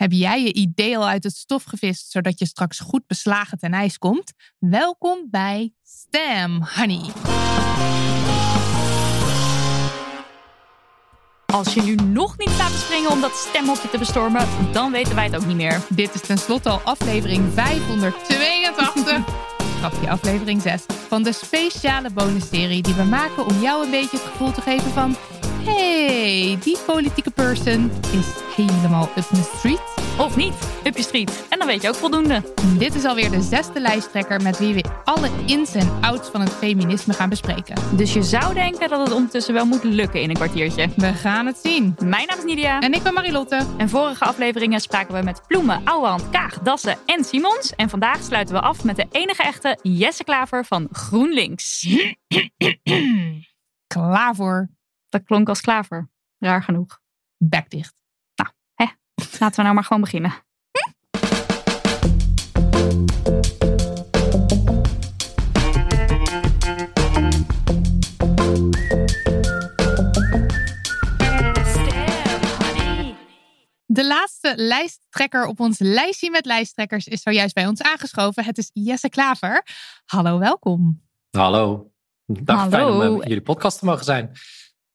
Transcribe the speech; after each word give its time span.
Heb 0.00 0.12
jij 0.12 0.42
je 0.42 0.52
idee 0.52 0.96
al 0.96 1.08
uit 1.08 1.24
het 1.24 1.36
stof 1.36 1.64
gevist, 1.64 2.10
zodat 2.10 2.38
je 2.38 2.46
straks 2.46 2.78
goed 2.78 3.06
beslagen 3.06 3.58
ten 3.58 3.72
ijs 3.72 3.98
komt? 3.98 4.32
Welkom 4.58 5.26
bij 5.30 5.72
Stem 5.82 6.62
Honey. 6.74 7.10
Als 11.46 11.74
je 11.74 11.82
nu 11.82 11.94
nog 11.94 12.38
niet 12.38 12.48
staat 12.48 12.70
te 12.70 12.78
springen 12.78 13.10
om 13.10 13.20
dat 13.20 13.32
stemhokje 13.34 13.90
te 13.90 13.98
bestormen, 13.98 14.72
dan 14.72 14.92
weten 14.92 15.14
wij 15.14 15.24
het 15.24 15.36
ook 15.36 15.46
niet 15.46 15.56
meer. 15.56 15.80
Dit 15.88 16.14
is 16.14 16.20
tenslotte 16.20 16.68
al 16.68 16.80
aflevering 16.80 17.52
582. 17.52 19.24
Grapje, 19.78 20.10
aflevering 20.10 20.62
6 20.62 20.82
van 21.08 21.22
de 21.22 21.32
speciale 21.32 22.10
bonusserie 22.10 22.82
die 22.82 22.94
we 22.94 23.04
maken 23.04 23.46
om 23.46 23.60
jou 23.60 23.84
een 23.84 23.90
beetje 23.90 24.16
het 24.16 24.26
gevoel 24.26 24.52
te 24.52 24.60
geven 24.60 24.90
van... 24.90 25.16
hey, 25.64 26.58
die 26.62 26.78
politieke 26.86 27.30
person 27.30 27.90
is 28.12 28.26
helemaal 28.56 29.08
up 29.16 29.24
the 29.24 29.50
street. 29.56 29.80
Of 30.18 30.36
niet, 30.36 30.54
up 30.84 30.96
je 30.96 31.02
street. 31.02 31.46
En 31.48 31.58
dan 31.58 31.66
weet 31.66 31.82
je 31.82 31.88
ook 31.88 31.94
voldoende. 31.94 32.42
Dit 32.78 32.94
is 32.94 33.04
alweer 33.04 33.30
de 33.30 33.42
zesde 33.42 33.80
lijsttrekker 33.80 34.42
met 34.42 34.58
wie 34.58 34.74
we 34.74 34.84
alle 35.04 35.28
ins 35.46 35.74
en 35.74 35.88
outs 36.00 36.28
van 36.28 36.40
het 36.40 36.50
feminisme 36.50 37.12
gaan 37.12 37.28
bespreken. 37.28 37.74
Dus 37.96 38.12
je 38.12 38.22
zou 38.22 38.54
denken 38.54 38.88
dat 38.88 39.00
het 39.00 39.12
ondertussen 39.12 39.54
wel 39.54 39.66
moet 39.66 39.84
lukken 39.84 40.22
in 40.22 40.28
een 40.28 40.34
kwartiertje. 40.34 40.88
We 40.96 41.12
gaan 41.12 41.46
het 41.46 41.58
zien. 41.62 41.96
Mijn 42.04 42.26
naam 42.26 42.38
is 42.38 42.44
Nidia. 42.44 42.80
En 42.80 42.92
ik 42.92 43.02
ben 43.02 43.14
Marilotte. 43.14 43.66
En 43.76 43.88
vorige 43.88 44.24
afleveringen 44.24 44.80
spraken 44.80 45.14
we 45.14 45.22
met 45.22 45.42
Ploemen, 45.46 45.80
Ouwehand, 45.84 46.30
Kaag, 46.30 46.58
Dassen 46.58 46.98
en 47.06 47.24
Simons. 47.24 47.74
En 47.76 47.88
vandaag 47.88 48.22
sluiten 48.22 48.54
we 48.54 48.60
af 48.60 48.84
met 48.84 48.96
de 48.96 49.06
enige 49.10 49.42
echte 49.42 49.78
Jesse 49.82 50.24
Klaver 50.24 50.64
van 50.64 50.88
GroenLinks. 50.90 51.88
Klaar 53.86 54.34
voor. 54.34 54.70
Dat 55.10 55.24
klonk 55.24 55.48
als 55.48 55.60
klaver. 55.60 56.10
Raar 56.38 56.62
genoeg. 56.62 57.00
Bek 57.36 57.70
dicht. 57.70 57.98
Laten 59.38 59.56
we 59.56 59.62
nou 59.62 59.74
maar 59.74 59.84
gewoon 59.84 60.02
beginnen. 60.02 60.32
De 73.86 74.06
laatste 74.06 74.52
lijsttrekker 74.56 75.46
op 75.46 75.60
ons 75.60 75.78
lijstje 75.78 76.30
met 76.30 76.46
lijsttrekkers 76.46 77.06
is 77.06 77.22
zojuist 77.22 77.54
bij 77.54 77.66
ons 77.66 77.82
aangeschoven. 77.82 78.44
Het 78.44 78.58
is 78.58 78.70
Jesse 78.72 79.08
Klaver. 79.08 79.66
Hallo, 80.04 80.38
welkom. 80.38 81.02
Hallo. 81.30 81.92
Dag, 82.26 82.56
Hallo. 82.56 82.70
fijn 82.70 82.86
om 82.86 83.20
eh, 83.20 83.28
jullie 83.28 83.42
podcast 83.42 83.78
te 83.78 83.84
mogen 83.84 84.04
zijn. 84.04 84.32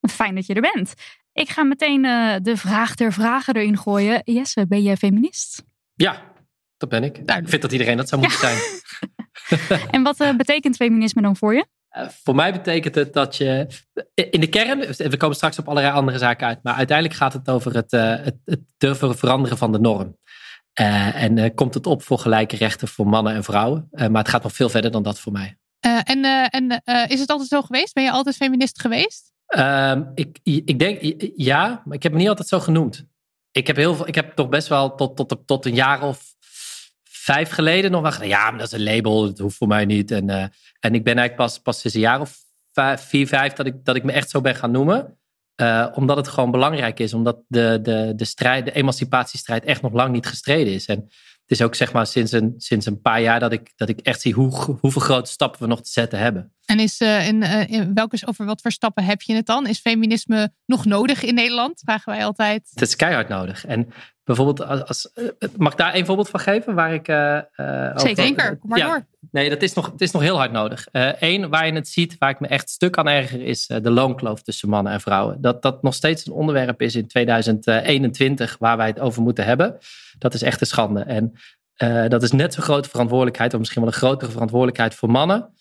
Fijn 0.09 0.35
dat 0.35 0.45
je 0.45 0.53
er 0.53 0.71
bent. 0.73 0.93
Ik 1.33 1.49
ga 1.49 1.63
meteen 1.63 2.05
eh, 2.05 2.35
de 2.41 2.57
vraag 2.57 2.95
ter 2.95 3.13
vragen 3.13 3.55
erin 3.55 3.77
gooien. 3.77 4.21
Jesse, 4.23 4.67
ben 4.67 4.83
je 4.83 4.97
feminist? 4.97 5.63
Ja, 5.93 6.33
dat 6.77 6.89
ben 6.89 7.03
ik. 7.03 7.17
Ik 7.17 7.49
vind 7.49 7.61
dat 7.61 7.71
iedereen 7.71 7.97
dat 7.97 8.09
zou 8.09 8.21
moeten 8.21 8.39
zijn. 8.39 8.57
En 9.91 10.03
wat 10.03 10.19
eh, 10.19 10.35
betekent 10.35 10.75
feminisme 10.75 11.21
dan 11.21 11.35
voor 11.35 11.53
je? 11.53 11.65
Eh, 11.89 12.07
voor 12.23 12.35
mij 12.35 12.51
betekent 12.51 12.95
het 12.95 13.13
dat 13.13 13.35
je 13.35 13.67
in 14.13 14.39
de 14.39 14.47
kern, 14.47 14.79
we 14.79 15.17
komen 15.17 15.35
straks 15.35 15.59
op 15.59 15.67
allerlei 15.67 15.93
andere 15.93 16.17
zaken 16.17 16.47
uit, 16.47 16.59
maar 16.63 16.73
uiteindelijk 16.73 17.17
gaat 17.17 17.33
het 17.33 17.49
over 17.49 17.75
het, 17.75 17.93
eh, 17.93 18.09
het, 18.09 18.35
het 18.45 18.61
durven 18.77 19.17
veranderen 19.17 19.57
van 19.57 19.71
de 19.71 19.79
norm. 19.79 20.17
Eh, 20.73 21.23
en 21.23 21.37
eh, 21.37 21.49
komt 21.55 21.73
het 21.73 21.85
op 21.85 22.03
voor 22.03 22.19
gelijke 22.19 22.55
rechten 22.55 22.87
voor 22.87 23.07
mannen 23.07 23.33
en 23.33 23.43
vrouwen. 23.43 23.87
Eh, 23.91 24.07
maar 24.07 24.21
het 24.21 24.31
gaat 24.31 24.43
nog 24.43 24.53
veel 24.53 24.69
verder 24.69 24.91
dan 24.91 25.03
dat 25.03 25.19
voor 25.19 25.31
mij. 25.31 25.57
Eh, 25.79 25.99
en 26.03 26.25
eh, 26.25 26.45
en 26.49 26.81
eh, 26.83 27.09
is 27.09 27.19
het 27.19 27.29
altijd 27.29 27.49
zo 27.49 27.61
geweest? 27.61 27.93
Ben 27.93 28.03
je 28.03 28.11
altijd 28.11 28.35
feminist 28.35 28.81
geweest? 28.81 29.33
Ehm, 29.45 30.03
ik, 30.15 30.39
ik 30.43 30.79
denk 30.79 31.15
ja, 31.35 31.81
maar 31.85 31.95
ik 31.95 32.03
heb 32.03 32.11
me 32.11 32.17
niet 32.17 32.27
altijd 32.29 32.47
zo 32.47 32.59
genoemd. 32.59 33.05
Ik 33.51 33.67
heb, 33.67 33.75
heel 33.75 33.95
veel, 33.95 34.07
ik 34.07 34.15
heb 34.15 34.35
toch 34.35 34.49
best 34.49 34.67
wel 34.67 34.95
tot, 34.95 35.15
tot, 35.15 35.37
tot 35.45 35.65
een 35.65 35.75
jaar 35.75 36.03
of 36.03 36.35
vijf 37.03 37.49
geleden 37.49 37.91
nog 37.91 38.01
wel 38.01 38.11
gedacht, 38.11 38.29
ja, 38.29 38.49
maar 38.49 38.59
dat 38.59 38.67
is 38.67 38.79
een 38.79 38.93
label, 38.95 39.25
dat 39.25 39.37
hoeft 39.37 39.57
voor 39.57 39.67
mij 39.67 39.85
niet. 39.85 40.11
En, 40.11 40.29
eh, 40.29 40.45
en 40.79 40.95
ik 40.95 41.03
ben 41.03 41.17
eigenlijk 41.17 41.35
pas, 41.35 41.59
pas 41.59 41.79
sinds 41.79 41.95
een 41.95 42.01
jaar 42.01 42.21
of 42.21 42.37
vijf, 42.73 43.01
vier, 43.01 43.27
vijf 43.27 43.53
dat 43.53 43.65
ik, 43.65 43.85
dat 43.85 43.95
ik 43.95 44.03
me 44.03 44.11
echt 44.11 44.29
zo 44.29 44.41
ben 44.41 44.55
gaan 44.55 44.71
noemen. 44.71 45.17
Eh, 45.55 45.87
omdat 45.93 46.17
het 46.17 46.27
gewoon 46.27 46.51
belangrijk 46.51 46.99
is, 46.99 47.13
omdat 47.13 47.37
de, 47.47 47.79
de, 47.81 48.13
de, 48.15 48.25
strijd, 48.25 48.65
de 48.65 48.71
emancipatiestrijd 48.71 49.63
echt 49.63 49.81
nog 49.81 49.93
lang 49.93 50.11
niet 50.11 50.25
gestreden 50.25 50.73
is. 50.73 50.85
En 50.85 51.09
het 51.45 51.59
is 51.59 51.65
ook 51.65 51.75
zeg 51.75 51.93
maar 51.93 52.07
sinds 52.07 52.31
een, 52.31 52.53
sinds 52.57 52.85
een 52.85 53.01
paar 53.01 53.21
jaar 53.21 53.39
dat 53.39 53.51
ik, 53.51 53.71
dat 53.75 53.89
ik 53.89 53.99
echt 53.99 54.21
zie 54.21 54.33
hoe, 54.33 54.77
hoeveel 54.79 55.01
grote 55.01 55.31
stappen 55.31 55.61
we 55.61 55.67
nog 55.67 55.81
te 55.81 55.89
zetten 55.89 56.19
hebben. 56.19 56.53
En 56.65 56.79
is, 56.79 56.99
eh, 56.99 57.27
in, 57.27 57.43
eh, 57.43 57.69
in 57.69 57.93
welke, 57.93 58.17
over 58.25 58.45
wat 58.45 58.61
voor 58.61 58.71
stappen 58.71 59.03
heb 59.03 59.21
je 59.21 59.35
het 59.35 59.45
dan? 59.45 59.67
Is 59.67 59.79
feminisme 59.79 60.53
nog 60.65 60.85
nodig 60.85 61.23
in 61.23 61.33
Nederland? 61.33 61.81
Vragen 61.85 62.13
wij 62.13 62.25
altijd. 62.25 62.69
Het 62.73 62.81
is 62.81 62.95
keihard 62.95 63.27
nodig. 63.27 63.65
En 63.65 63.87
bijvoorbeeld, 64.25 64.67
als, 64.67 64.83
als, 64.83 65.11
eh, 65.13 65.49
mag 65.57 65.71
ik 65.71 65.77
daar 65.77 65.95
een 65.95 66.05
voorbeeld 66.05 66.29
van 66.29 66.39
geven? 66.39 66.73
Waar 66.75 66.93
ik, 66.93 67.07
eh, 67.07 67.37
eh, 67.37 67.43
over- 67.95 68.15
Zeker, 68.15 68.57
kom 68.57 68.69
maar 68.69 68.79
Ja, 68.79 68.85
door. 68.85 69.05
Nee, 69.31 69.49
dat 69.49 69.61
is 69.61 69.73
nog, 69.73 69.91
het 69.91 70.01
is 70.01 70.11
nog 70.11 70.21
heel 70.21 70.37
hard 70.37 70.51
nodig. 70.51 70.87
Eén, 71.19 71.49
waar 71.49 71.65
je 71.65 71.73
het 71.73 71.87
ziet, 71.87 72.15
waar 72.19 72.29
ik 72.29 72.39
me 72.39 72.47
echt 72.47 72.69
stuk 72.69 72.97
aan 72.97 73.07
erger, 73.07 73.41
is 73.41 73.67
de 73.67 73.91
loonkloof 73.91 74.41
tussen 74.41 74.69
mannen 74.69 74.93
en 74.93 75.01
vrouwen. 75.01 75.41
Dat 75.41 75.61
dat 75.61 75.81
nog 75.81 75.93
steeds 75.93 76.25
een 76.25 76.33
onderwerp 76.33 76.81
is 76.81 76.95
in 76.95 77.07
2021 77.07 78.55
waar 78.59 78.77
wij 78.77 78.87
het 78.87 78.99
over 78.99 79.21
moeten 79.21 79.45
hebben. 79.45 79.77
Dat 80.17 80.33
is 80.33 80.41
echt 80.41 80.61
een 80.61 80.67
schande. 80.67 80.99
En 81.01 81.33
dat 82.09 82.23
is 82.23 82.31
net 82.31 82.53
zo'n 82.53 82.63
grote 82.63 82.89
verantwoordelijkheid, 82.89 83.53
of 83.53 83.59
misschien 83.59 83.81
wel 83.81 83.91
een 83.91 83.97
grotere 83.97 84.31
verantwoordelijkheid 84.31 84.95
voor 84.95 85.09
mannen. 85.09 85.53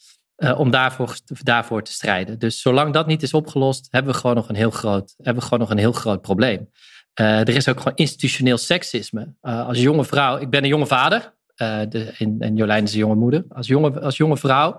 om 0.56 0.70
daarvoor, 0.70 1.16
daarvoor 1.42 1.82
te 1.82 1.92
strijden. 1.92 2.38
Dus 2.38 2.60
zolang 2.60 2.92
dat 2.92 3.06
niet 3.06 3.22
is 3.22 3.34
opgelost, 3.34 3.88
hebben 3.90 4.12
we 4.12 4.18
gewoon 4.18 4.36
nog 4.36 4.48
een 4.48 4.54
heel 4.54 4.70
groot, 4.70 5.14
hebben 5.16 5.34
we 5.34 5.48
gewoon 5.48 5.58
nog 5.58 5.70
een 5.70 5.78
heel 5.78 5.92
groot 5.92 6.20
probleem. 6.20 6.70
Eh, 7.14 7.40
er 7.40 7.48
is 7.48 7.68
ook 7.68 7.78
gewoon 7.78 7.96
institutioneel 7.96 8.58
seksisme. 8.58 9.34
Eh, 9.40 9.66
als 9.66 9.80
jonge 9.80 10.04
vrouw, 10.04 10.38
ik 10.38 10.50
ben 10.50 10.62
een 10.62 10.68
jonge 10.68 10.86
vader, 10.86 11.34
eh, 11.54 11.80
de, 11.88 12.14
en, 12.18 12.36
en 12.40 12.56
Jolijn 12.56 12.84
is 12.84 12.92
een 12.92 12.98
jonge 12.98 13.14
moeder. 13.14 13.44
Als 13.48 13.66
jonge, 13.66 14.00
als 14.00 14.16
jonge 14.16 14.36
vrouw 14.36 14.78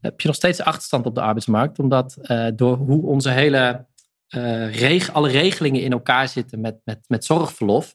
heb 0.00 0.20
je 0.20 0.26
nog 0.26 0.36
steeds 0.36 0.60
achterstand 0.60 1.06
op 1.06 1.14
de 1.14 1.20
arbeidsmarkt, 1.20 1.78
omdat 1.78 2.16
door 2.54 2.76
hoe 2.76 3.06
onze 3.06 3.30
hele 3.30 3.86
reg, 4.70 5.12
alle 5.12 5.28
regelingen 5.28 5.82
in 5.82 5.92
elkaar 5.92 6.28
zitten 6.28 6.60
met, 6.60 6.80
met, 6.84 6.98
met 7.06 7.24
zorgverlof, 7.24 7.94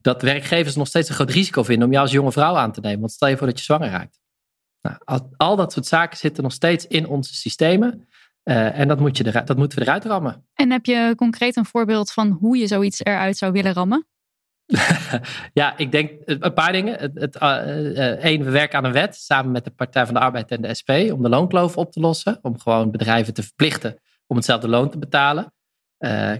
dat 0.00 0.22
werkgevers 0.22 0.76
nog 0.76 0.86
steeds 0.86 1.08
een 1.08 1.14
groot 1.14 1.30
risico 1.30 1.62
vinden 1.62 1.86
om 1.86 1.92
jou 1.92 2.04
als 2.04 2.12
jonge 2.12 2.32
vrouw 2.32 2.56
aan 2.56 2.72
te 2.72 2.80
nemen. 2.80 3.00
Want 3.00 3.12
stel 3.12 3.28
je 3.28 3.36
voor 3.36 3.46
dat 3.46 3.58
je 3.58 3.64
zwanger 3.64 3.90
raakt. 3.90 4.20
Nou, 4.80 5.22
al 5.36 5.56
dat 5.56 5.72
soort 5.72 5.86
zaken 5.86 6.18
zitten 6.18 6.42
nog 6.42 6.52
steeds 6.52 6.86
in 6.86 7.06
onze 7.06 7.34
systemen. 7.34 8.08
Eh, 8.46 8.78
en 8.78 8.88
dat, 8.88 9.00
moet 9.00 9.16
je 9.16 9.26
eruit, 9.26 9.46
dat 9.46 9.56
moeten 9.56 9.78
we 9.78 9.84
eruit 9.84 10.04
rammen. 10.04 10.44
En 10.54 10.70
heb 10.70 10.84
je 10.86 11.12
concreet 11.16 11.56
een 11.56 11.64
voorbeeld 11.64 12.12
van 12.12 12.30
hoe 12.30 12.56
je 12.56 12.66
zoiets 12.66 13.04
eruit 13.04 13.36
zou 13.36 13.52
willen 13.52 13.72
rammen? 13.72 14.06
ja, 15.52 15.76
ik 15.76 15.92
denk 15.92 16.10
eh, 16.10 16.36
een 16.38 16.52
paar 16.52 16.72
dingen. 16.72 16.98
Het, 16.98 17.14
het, 17.14 17.36
eh, 17.36 18.24
één, 18.24 18.44
we 18.44 18.50
werken 18.50 18.78
aan 18.78 18.84
een 18.84 18.92
wet 18.92 19.16
samen 19.16 19.52
met 19.52 19.64
de 19.64 19.70
Partij 19.70 20.04
van 20.04 20.14
de 20.14 20.20
Arbeid 20.20 20.50
en 20.50 20.62
de 20.62 20.74
SP 20.80 20.90
om 20.90 21.22
de 21.22 21.28
loonkloof 21.28 21.76
op 21.76 21.92
te 21.92 22.00
lossen. 22.00 22.38
Om 22.42 22.58
gewoon 22.58 22.90
bedrijven 22.90 23.34
te 23.34 23.42
verplichten 23.42 24.00
om 24.26 24.36
hetzelfde 24.36 24.68
loon 24.68 24.90
te 24.90 24.98
betalen. 24.98 25.52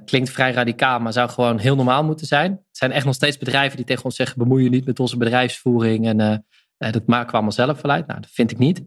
Klinkt 0.05 0.31
vrij 0.31 0.53
radicaal, 0.53 1.01
maar 1.01 1.13
zou 1.13 1.29
gewoon 1.29 1.59
heel 1.59 1.77
normaal 1.77 2.05
moeten 2.05 2.27
zijn. 2.27 2.51
Het 2.51 2.77
zijn 2.77 2.93
echt 2.93 3.05
nog 3.05 3.15
steeds 3.15 3.39
bedrijven 3.39 3.77
die 3.77 3.87
tegen 3.87 4.05
ons 4.05 4.17
zeggen: 4.17 4.39
bemoei 4.39 4.63
je 4.63 4.71
niet 4.71 4.87
met 4.87 5.01
onze 5.01 5.17
bedrijfsvoering 5.17 6.07
en 6.07 6.45
dat 6.79 7.07
maken 7.07 7.27
we 7.27 7.33
allemaal 7.33 7.53
zelf 7.53 7.83
wel 7.83 7.93
uit. 7.93 8.07
Nou, 8.07 8.21
dat 8.21 8.31
vind 8.31 8.51
ik 8.51 8.59
niet. 8.59 8.83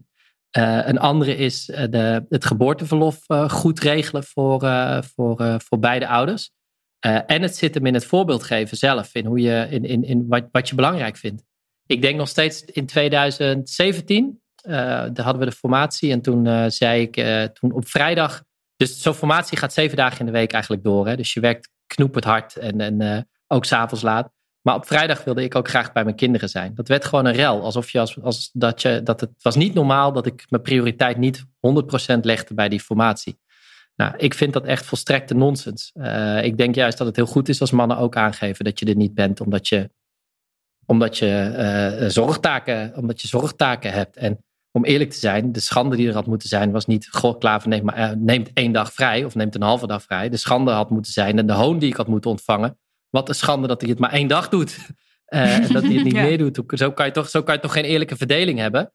Eh, 0.50 0.80
een 0.86 0.98
andere 0.98 1.36
is 1.36 1.70
eh, 1.70 1.84
de, 1.90 2.26
het 2.28 2.44
geboorteverlof 2.44 3.18
eh, 3.26 3.48
goed 3.48 3.80
regelen 3.80 4.24
voor, 4.24 4.60
voor, 5.14 5.60
voor 5.64 5.78
beide 5.78 6.08
ouders. 6.08 6.50
En 7.00 7.42
het 7.42 7.56
zit 7.56 7.74
hem 7.74 7.86
in 7.86 7.94
het 7.94 8.04
voorbeeld 8.04 8.42
geven 8.42 8.76
zelf, 8.76 9.14
in, 9.14 9.26
hoe 9.26 9.40
je, 9.40 9.66
in, 9.70 9.84
in, 9.84 10.04
in 10.04 10.26
wat, 10.28 10.48
wat 10.52 10.68
je 10.68 10.74
belangrijk 10.74 11.16
vindt. 11.16 11.42
Ik 11.86 12.02
denk 12.02 12.16
nog 12.16 12.28
steeds 12.28 12.64
in 12.64 12.86
2017 12.86 14.40
daar 14.62 15.20
hadden 15.20 15.38
we 15.38 15.44
de 15.44 15.56
formatie. 15.56 16.12
En 16.12 16.20
toen 16.20 16.70
zei 16.70 17.02
ik, 17.02 17.14
toen 17.54 17.72
op 17.72 17.88
vrijdag. 17.88 18.42
Dus 18.76 19.02
zo'n 19.02 19.14
formatie 19.14 19.58
gaat 19.58 19.72
zeven 19.72 19.96
dagen 19.96 20.18
in 20.20 20.26
de 20.26 20.32
week 20.32 20.52
eigenlijk 20.52 20.84
door. 20.84 21.06
Hè? 21.06 21.16
Dus 21.16 21.32
je 21.32 21.40
werkt 21.40 21.70
knoepend 21.86 22.24
hard 22.24 22.56
en, 22.56 22.80
en 22.80 23.28
ook 23.46 23.64
s'avonds 23.64 24.02
laat. 24.02 24.32
Maar 24.62 24.74
op 24.74 24.86
vrijdag 24.86 25.24
wilde 25.24 25.42
ik 25.42 25.54
ook 25.54 25.68
graag 25.68 25.92
bij 25.92 26.04
mijn 26.04 26.16
kinderen 26.16 26.48
zijn. 26.48 26.74
Dat 26.74 26.88
werd 26.88 27.04
gewoon 27.04 27.24
een 27.26 27.34
rel. 27.34 27.62
Alsof 27.62 27.90
je 27.90 28.00
als, 28.00 28.22
als 28.22 28.50
dat 28.52 28.82
je 28.82 29.00
dat 29.02 29.20
het 29.20 29.30
was 29.42 29.56
niet 29.56 29.74
normaal 29.74 30.12
dat 30.12 30.26
ik 30.26 30.44
mijn 30.48 30.62
prioriteit 30.62 31.16
niet 31.16 31.44
100% 31.44 32.20
legde 32.20 32.54
bij 32.54 32.68
die 32.68 32.80
formatie. 32.80 33.38
Nou, 34.00 34.14
ik 34.16 34.34
vind 34.34 34.52
dat 34.52 34.64
echt 34.64 34.86
volstrekte 34.86 35.34
nonsens. 35.34 35.90
Uh, 35.94 36.44
ik 36.44 36.56
denk 36.56 36.74
juist 36.74 36.98
dat 36.98 37.06
het 37.06 37.16
heel 37.16 37.26
goed 37.26 37.48
is 37.48 37.60
als 37.60 37.70
mannen 37.70 37.96
ook 37.96 38.16
aangeven 38.16 38.64
dat 38.64 38.78
je 38.78 38.86
er 38.86 38.96
niet 38.96 39.14
bent, 39.14 39.40
omdat 39.40 39.68
je, 39.68 39.90
omdat 40.86 41.18
je, 41.18 41.98
uh, 42.00 42.08
zorgtaken, 42.08 42.96
omdat 42.96 43.20
je 43.20 43.28
zorgtaken 43.28 43.92
hebt. 43.92 44.16
En 44.16 44.44
om 44.72 44.84
eerlijk 44.84 45.10
te 45.10 45.18
zijn, 45.18 45.52
de 45.52 45.60
schande 45.60 45.96
die 45.96 46.08
er 46.08 46.14
had 46.14 46.26
moeten 46.26 46.48
zijn, 46.48 46.70
was 46.70 46.86
niet: 46.86 47.08
Goh, 47.10 47.38
Klaver 47.38 47.68
neemt, 47.68 47.82
maar, 47.82 47.98
uh, 47.98 48.16
neemt 48.16 48.50
één 48.52 48.72
dag 48.72 48.92
vrij 48.92 49.24
of 49.24 49.34
neemt 49.34 49.54
een 49.54 49.62
halve 49.62 49.86
dag 49.86 50.02
vrij. 50.02 50.28
De 50.28 50.36
schande 50.36 50.70
had 50.70 50.90
moeten 50.90 51.12
zijn 51.12 51.38
en 51.38 51.46
de 51.46 51.52
hoon 51.52 51.78
die 51.78 51.90
ik 51.90 51.96
had 51.96 52.08
moeten 52.08 52.30
ontvangen. 52.30 52.78
Wat 53.10 53.28
een 53.28 53.34
schande 53.34 53.68
dat 53.68 53.80
hij 53.80 53.90
het 53.90 53.98
maar 53.98 54.12
één 54.12 54.28
dag 54.28 54.48
doet. 54.48 54.78
en 55.24 55.72
dat 55.72 55.82
hij 55.82 55.92
het 55.92 56.04
niet 56.04 56.12
meer 56.28 56.38
doet. 56.38 56.62
Zo 56.68 56.92
kan, 56.92 57.06
je 57.06 57.12
toch, 57.12 57.28
zo 57.28 57.42
kan 57.42 57.54
je 57.54 57.60
toch 57.60 57.72
geen 57.72 57.84
eerlijke 57.84 58.16
verdeling 58.16 58.58
hebben. 58.58 58.92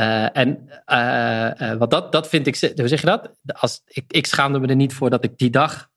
Uh, 0.00 0.36
en 0.36 0.68
uh, 0.86 1.72
wat 1.72 1.90
dat, 1.90 2.12
dat 2.12 2.28
vind 2.28 2.46
ik, 2.46 2.58
hoe 2.76 2.88
zeg 2.88 3.00
je 3.00 3.06
dat? 3.06 3.30
Als, 3.46 3.82
ik, 3.84 4.04
ik 4.08 4.26
schaamde 4.26 4.60
me 4.60 4.66
er 4.66 4.76
niet 4.76 4.94
voor 4.94 5.10
dat 5.10 5.24
ik 5.24 5.38
die 5.38 5.50
dag 5.50 5.88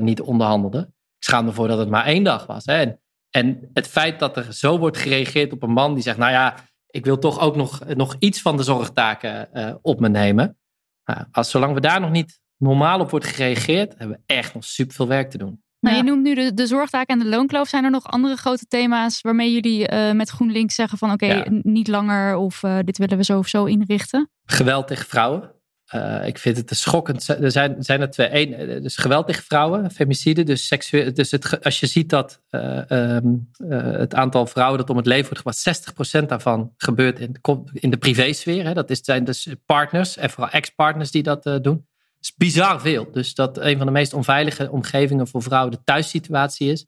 niet 0.00 0.20
onderhandelde. 0.20 0.78
Ik 1.18 1.24
schaamde 1.24 1.50
me 1.50 1.56
voor 1.56 1.68
dat 1.68 1.78
het 1.78 1.88
maar 1.88 2.04
één 2.04 2.24
dag 2.24 2.46
was. 2.46 2.64
Hè? 2.64 2.80
En, 2.80 3.00
en 3.30 3.70
het 3.72 3.88
feit 3.88 4.18
dat 4.18 4.36
er 4.36 4.52
zo 4.52 4.78
wordt 4.78 4.96
gereageerd 4.96 5.52
op 5.52 5.62
een 5.62 5.70
man 5.70 5.94
die 5.94 6.02
zegt: 6.02 6.18
Nou 6.18 6.32
ja, 6.32 6.54
ik 6.86 7.04
wil 7.04 7.18
toch 7.18 7.40
ook 7.40 7.56
nog, 7.56 7.84
nog 7.94 8.16
iets 8.18 8.42
van 8.42 8.56
de 8.56 8.62
zorgtaken 8.62 9.48
op 9.82 10.00
me 10.00 10.08
nemen. 10.08 10.58
Nou, 11.04 11.24
als, 11.32 11.50
zolang 11.50 11.74
we 11.74 11.80
daar 11.80 12.00
nog 12.00 12.10
niet 12.10 12.40
normaal 12.56 13.00
op 13.00 13.10
wordt 13.10 13.26
gereageerd, 13.26 13.98
hebben 13.98 14.16
we 14.16 14.34
echt 14.34 14.54
nog 14.54 14.64
super 14.64 14.94
veel 14.94 15.08
werk 15.08 15.30
te 15.30 15.38
doen. 15.38 15.64
Nou, 15.80 15.96
je 15.96 16.02
noemt 16.02 16.22
nu 16.22 16.34
de, 16.34 16.54
de 16.54 16.66
zorgtaak 16.66 17.08
en 17.08 17.18
de 17.18 17.26
loonkloof. 17.26 17.68
Zijn 17.68 17.84
er 17.84 17.90
nog 17.90 18.06
andere 18.06 18.36
grote 18.36 18.66
thema's 18.66 19.20
waarmee 19.20 19.52
jullie 19.52 19.92
uh, 19.92 20.12
met 20.12 20.28
GroenLinks 20.28 20.74
zeggen 20.74 20.98
van 20.98 21.12
oké, 21.12 21.44
niet 21.62 21.88
langer 21.88 22.36
of 22.36 22.62
uh, 22.62 22.78
dit 22.84 22.98
willen 22.98 23.16
we 23.16 23.24
zo 23.24 23.38
of 23.38 23.48
zo 23.48 23.64
inrichten? 23.64 24.30
Geweld 24.44 24.86
tegen 24.86 25.06
vrouwen. 25.06 25.54
Uh, 25.94 26.26
ik 26.26 26.38
vind 26.38 26.56
het 26.56 26.70
schokkend. 26.76 27.28
Er 27.28 27.50
zijn, 27.50 27.76
zijn 27.78 28.00
er 28.00 28.10
twee. 28.10 28.28
Eén, 28.32 28.82
dus 28.82 28.96
geweld 28.96 29.26
tegen 29.26 29.42
vrouwen, 29.42 29.90
femicide. 29.90 30.42
Dus, 30.42 30.66
seksueel, 30.66 31.14
dus 31.14 31.30
het, 31.30 31.64
als 31.64 31.80
je 31.80 31.86
ziet 31.86 32.10
dat 32.10 32.42
um, 32.50 33.50
het 33.68 34.14
aantal 34.14 34.46
vrouwen 34.46 34.78
dat 34.78 34.90
om 34.90 34.96
het 34.96 35.06
leven 35.06 35.42
wordt 35.42 35.60
gebracht, 35.62 36.22
60% 36.22 36.26
daarvan 36.26 36.72
gebeurt 36.76 37.18
in, 37.18 37.36
in 37.72 37.90
de 37.90 37.96
privésfeer. 37.96 38.64
Hè. 38.64 38.74
Dat 38.74 38.90
is, 38.90 38.98
zijn 39.02 39.24
dus 39.24 39.48
partners 39.66 40.16
en 40.16 40.30
vooral 40.30 40.52
ex-partners 40.52 41.10
die 41.10 41.22
dat 41.22 41.42
doen 41.62 41.86
is 42.20 42.34
bizar 42.36 42.80
veel. 42.80 43.12
Dus 43.12 43.34
dat 43.34 43.58
een 43.58 43.76
van 43.76 43.86
de 43.86 43.92
meest 43.92 44.12
onveilige 44.12 44.70
omgevingen 44.70 45.28
voor 45.28 45.42
vrouwen 45.42 45.72
de 45.72 45.82
thuissituatie 45.84 46.70
is. 46.72 46.86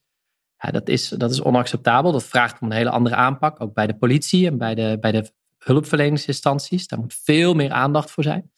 Ja, 0.58 0.70
dat 0.70 0.88
is, 0.88 1.08
dat 1.08 1.30
is 1.30 1.42
onacceptabel. 1.42 2.12
Dat 2.12 2.24
vraagt 2.24 2.60
om 2.60 2.70
een 2.70 2.76
hele 2.76 2.90
andere 2.90 3.14
aanpak. 3.14 3.60
Ook 3.60 3.74
bij 3.74 3.86
de 3.86 3.96
politie 3.96 4.46
en 4.46 4.58
bij 4.58 4.74
de, 4.74 4.96
bij 5.00 5.12
de 5.12 5.32
hulpverleningsinstanties. 5.58 6.86
Daar 6.86 6.98
moet 6.98 7.14
veel 7.22 7.54
meer 7.54 7.70
aandacht 7.70 8.10
voor 8.10 8.22
zijn. 8.24 8.50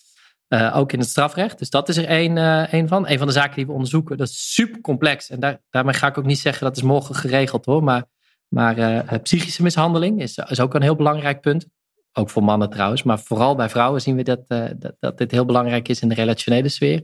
Uh, 0.48 0.76
ook 0.76 0.92
in 0.92 0.98
het 0.98 1.08
strafrecht. 1.08 1.58
Dus 1.58 1.70
dat 1.70 1.88
is 1.88 1.96
er 1.96 2.04
één, 2.04 2.36
uh, 2.36 2.88
van. 2.88 3.08
Een 3.08 3.18
van 3.18 3.26
de 3.26 3.32
zaken 3.32 3.56
die 3.56 3.66
we 3.66 3.72
onderzoeken. 3.72 4.16
Dat 4.16 4.28
is 4.28 4.54
super 4.54 4.80
complex. 4.80 5.30
En 5.30 5.40
daar, 5.40 5.60
daarmee 5.70 5.94
ga 5.94 6.06
ik 6.06 6.18
ook 6.18 6.24
niet 6.24 6.38
zeggen 6.38 6.66
dat 6.66 6.76
is 6.76 6.82
morgen 6.82 7.14
geregeld 7.14 7.64
hoor. 7.64 7.82
Maar, 7.82 8.04
maar 8.48 8.78
uh, 8.78 9.18
psychische 9.22 9.62
mishandeling 9.62 10.20
is, 10.20 10.38
is 10.38 10.60
ook 10.60 10.74
een 10.74 10.82
heel 10.82 10.96
belangrijk 10.96 11.40
punt. 11.40 11.66
Ook 12.12 12.30
voor 12.30 12.44
mannen 12.44 12.70
trouwens. 12.70 13.02
Maar 13.02 13.18
vooral 13.18 13.54
bij 13.54 13.68
vrouwen 13.68 14.00
zien 14.00 14.16
we 14.16 14.22
dat, 14.22 14.40
uh, 14.48 14.66
dat, 14.76 14.94
dat, 14.98 15.18
dit 15.18 15.30
heel 15.30 15.44
belangrijk 15.44 15.88
is 15.88 16.00
in 16.00 16.08
de 16.08 16.14
relationele 16.14 16.68
sfeer. 16.68 17.02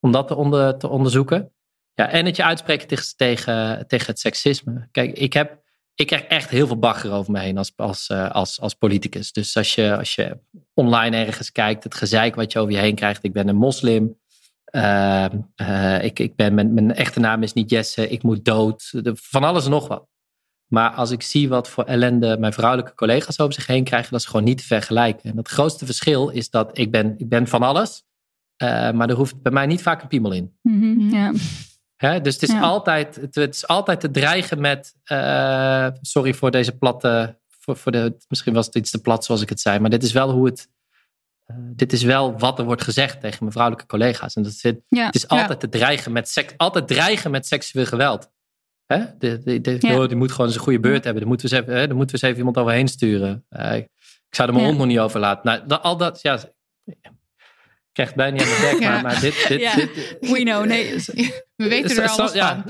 Om 0.00 0.12
dat 0.12 0.28
te, 0.28 0.34
onder, 0.34 0.78
te 0.78 0.88
onderzoeken. 0.88 1.52
Ja, 1.94 2.08
en 2.08 2.26
het 2.26 2.36
je 2.36 2.44
uitspreken 2.44 2.88
tegen, 3.16 3.86
tegen, 3.86 4.06
het 4.06 4.18
seksisme. 4.18 4.88
Kijk, 4.90 5.18
ik, 5.18 5.32
heb, 5.32 5.62
ik 5.94 6.06
krijg 6.06 6.22
echt 6.22 6.50
heel 6.50 6.66
veel 6.66 6.78
bagger 6.78 7.12
over 7.12 7.32
me 7.32 7.40
heen 7.40 7.58
als, 7.58 7.72
als, 7.76 8.08
uh, 8.08 8.30
als, 8.30 8.60
als 8.60 8.74
politicus. 8.74 9.32
Dus 9.32 9.56
als 9.56 9.74
je, 9.74 9.96
als 9.96 10.14
je 10.14 10.38
online 10.74 11.16
ergens 11.16 11.52
kijkt, 11.52 11.84
het 11.84 11.94
gezeik 11.94 12.34
wat 12.34 12.52
je 12.52 12.58
over 12.58 12.72
je 12.72 12.78
heen 12.78 12.94
krijgt. 12.94 13.24
Ik 13.24 13.32
ben 13.32 13.48
een 13.48 13.56
moslim. 13.56 14.20
Uh, 14.70 15.24
ik, 16.00 16.18
ik 16.18 16.36
ben, 16.36 16.54
mijn, 16.54 16.74
mijn 16.74 16.94
echte 16.94 17.20
naam 17.20 17.42
is 17.42 17.52
niet 17.52 17.70
Jesse. 17.70 18.08
Ik 18.08 18.22
moet 18.22 18.44
dood. 18.44 18.92
Van 19.14 19.44
alles 19.44 19.64
en 19.64 19.70
nog 19.70 19.88
wat. 19.88 20.06
Maar 20.72 20.90
als 20.90 21.10
ik 21.10 21.22
zie 21.22 21.48
wat 21.48 21.68
voor 21.68 21.84
ellende 21.84 22.36
mijn 22.38 22.52
vrouwelijke 22.52 22.94
collega's 22.94 23.38
over 23.38 23.54
zich 23.54 23.66
heen 23.66 23.84
krijgen, 23.84 24.10
dat 24.10 24.20
is 24.20 24.26
gewoon 24.26 24.44
niet 24.44 24.58
te 24.58 24.64
vergelijken. 24.64 25.30
En 25.30 25.36
het 25.36 25.48
grootste 25.48 25.86
verschil 25.86 26.28
is 26.28 26.50
dat 26.50 26.78
ik 26.78 26.90
ben, 26.90 27.14
ik 27.18 27.28
ben 27.28 27.46
van 27.46 27.62
alles, 27.62 28.04
uh, 28.62 28.90
maar 28.90 29.08
er 29.08 29.14
hoeft 29.14 29.42
bij 29.42 29.52
mij 29.52 29.66
niet 29.66 29.82
vaak 29.82 30.02
een 30.02 30.08
piemel 30.08 30.32
in. 30.32 30.56
Mm 30.62 31.10
-hmm. 31.10 31.34
Hè? 31.96 32.20
Dus 32.20 32.34
het 32.34 32.42
is, 32.42 32.50
ja. 32.50 32.60
altijd, 32.60 33.16
het, 33.16 33.34
het, 33.34 33.54
is 33.54 33.66
altijd 33.66 34.00
te 34.00 34.10
dreigen 34.10 34.60
met, 34.60 34.94
uh, 35.12 35.88
sorry 36.00 36.34
voor 36.34 36.50
deze 36.50 36.76
platte, 36.76 37.38
voor, 37.48 37.76
voor 37.76 37.92
de, 37.92 38.16
misschien 38.28 38.54
was 38.54 38.66
het 38.66 38.74
iets 38.74 38.90
te 38.90 39.00
plat 39.00 39.24
zoals 39.24 39.40
ik 39.40 39.48
het 39.48 39.60
zei, 39.60 39.78
maar 39.78 39.90
dit 39.90 40.02
is 40.02 40.12
wel 40.12 40.30
hoe 40.30 40.46
het, 40.46 40.68
uh, 41.46 41.56
dit 41.58 41.92
is 41.92 42.02
wel 42.02 42.38
wat 42.38 42.58
er 42.58 42.64
wordt 42.64 42.82
gezegd 42.82 43.20
tegen 43.20 43.38
mijn 43.40 43.52
vrouwelijke 43.52 43.88
collega's. 43.88 44.34
En 44.34 44.42
dat 44.42 44.52
is, 44.52 44.72
ja. 44.88 45.06
het 45.06 45.14
is 45.14 45.28
altijd 45.28 45.60
te 45.60 45.68
dreigen 45.68 46.12
met, 46.12 46.28
seks, 46.28 46.54
altijd 46.56 46.88
dreigen 46.88 47.30
met 47.30 47.46
seksueel 47.46 47.86
geweld. 47.86 48.30
Hè? 48.92 49.04
De, 49.18 49.42
de, 49.42 49.60
de, 49.60 49.76
ja. 49.78 50.06
Die 50.06 50.16
moet 50.16 50.32
gewoon 50.32 50.50
een 50.50 50.58
goede 50.58 50.80
beurt 50.80 51.04
hebben. 51.04 51.22
Daar 51.22 51.30
moeten 51.30 51.48
we 51.48 51.56
eens 51.56 51.64
even, 51.64 51.80
hè? 51.80 51.86
Daar 51.86 51.96
moeten 51.96 52.16
we 52.16 52.22
eens 52.22 52.30
even 52.30 52.38
iemand 52.38 52.56
overheen 52.58 52.88
sturen. 52.88 53.44
Uh, 53.50 53.76
ik 53.76 53.88
zou 54.30 54.48
er 54.48 54.54
mijn 54.54 54.66
hond 54.66 54.78
nog 54.78 54.86
niet 54.86 54.98
over 54.98 55.20
laten. 55.20 55.50
Nou, 55.50 55.66
dat, 55.66 55.82
al 55.82 55.96
dat, 55.96 56.22
ja. 56.22 56.40
Ik 56.84 57.98
krijg 57.98 58.08
het 58.08 58.16
bijna 58.16 58.36
niet 58.36 58.42
aan 58.42 58.60
de 58.60 58.68
dek, 58.70 58.80
ja. 58.80 58.90
maar, 58.90 59.02
maar 59.02 59.20
dit, 59.20 59.44
dit, 59.48 59.60
ja. 59.60 59.74
dit, 59.74 60.16
We 60.20 60.40
know, 60.42 60.64
nee. 60.64 60.94
We 61.56 61.68
weten 61.68 62.02
er 62.02 62.08
alles 62.08 62.32
ja, 62.32 62.64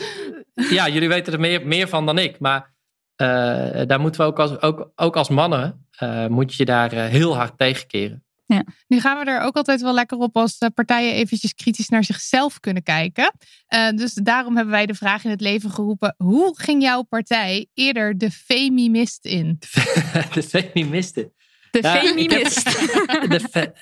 van. 0.54 0.66
Ja, 0.70 0.88
jullie 0.88 1.08
weten 1.08 1.32
er 1.32 1.40
meer, 1.40 1.66
meer 1.66 1.88
van 1.88 2.06
dan 2.06 2.18
ik. 2.18 2.38
Maar 2.38 2.74
uh, 3.16 3.82
daar 3.86 4.00
moeten 4.00 4.20
we 4.20 4.26
ook 4.26 4.38
als, 4.38 4.60
ook, 4.60 4.92
ook 4.96 5.16
als 5.16 5.28
mannen, 5.28 5.86
uh, 6.02 6.26
moet 6.26 6.54
je 6.54 6.64
daar 6.64 6.92
heel 6.92 7.36
hard 7.36 7.58
tegenkeren. 7.58 8.24
Ja. 8.52 8.64
Nu 8.86 9.00
gaan 9.00 9.24
we 9.24 9.30
er 9.30 9.40
ook 9.40 9.56
altijd 9.56 9.80
wel 9.80 9.94
lekker 9.94 10.18
op 10.18 10.36
als 10.36 10.58
partijen 10.74 11.14
eventjes 11.14 11.54
kritisch 11.54 11.88
naar 11.88 12.04
zichzelf 12.04 12.60
kunnen 12.60 12.82
kijken. 12.82 13.32
Uh, 13.74 13.90
dus 13.90 14.14
daarom 14.14 14.54
hebben 14.54 14.72
wij 14.72 14.86
de 14.86 14.94
vraag 14.94 15.24
in 15.24 15.30
het 15.30 15.40
leven 15.40 15.70
geroepen. 15.70 16.14
Hoe 16.16 16.58
ging 16.60 16.82
jouw 16.82 17.02
partij 17.02 17.66
eerder 17.74 18.18
de 18.18 18.30
femimist 18.30 19.24
in? 19.24 19.58
de 20.34 20.42
femimist 20.42 21.16
in? 21.16 21.32
De 21.70 21.78
ja, 21.82 21.96
femimist. 21.96 22.64
Heb, 22.64 23.30
de, 23.38 23.40
fe, 23.40 23.72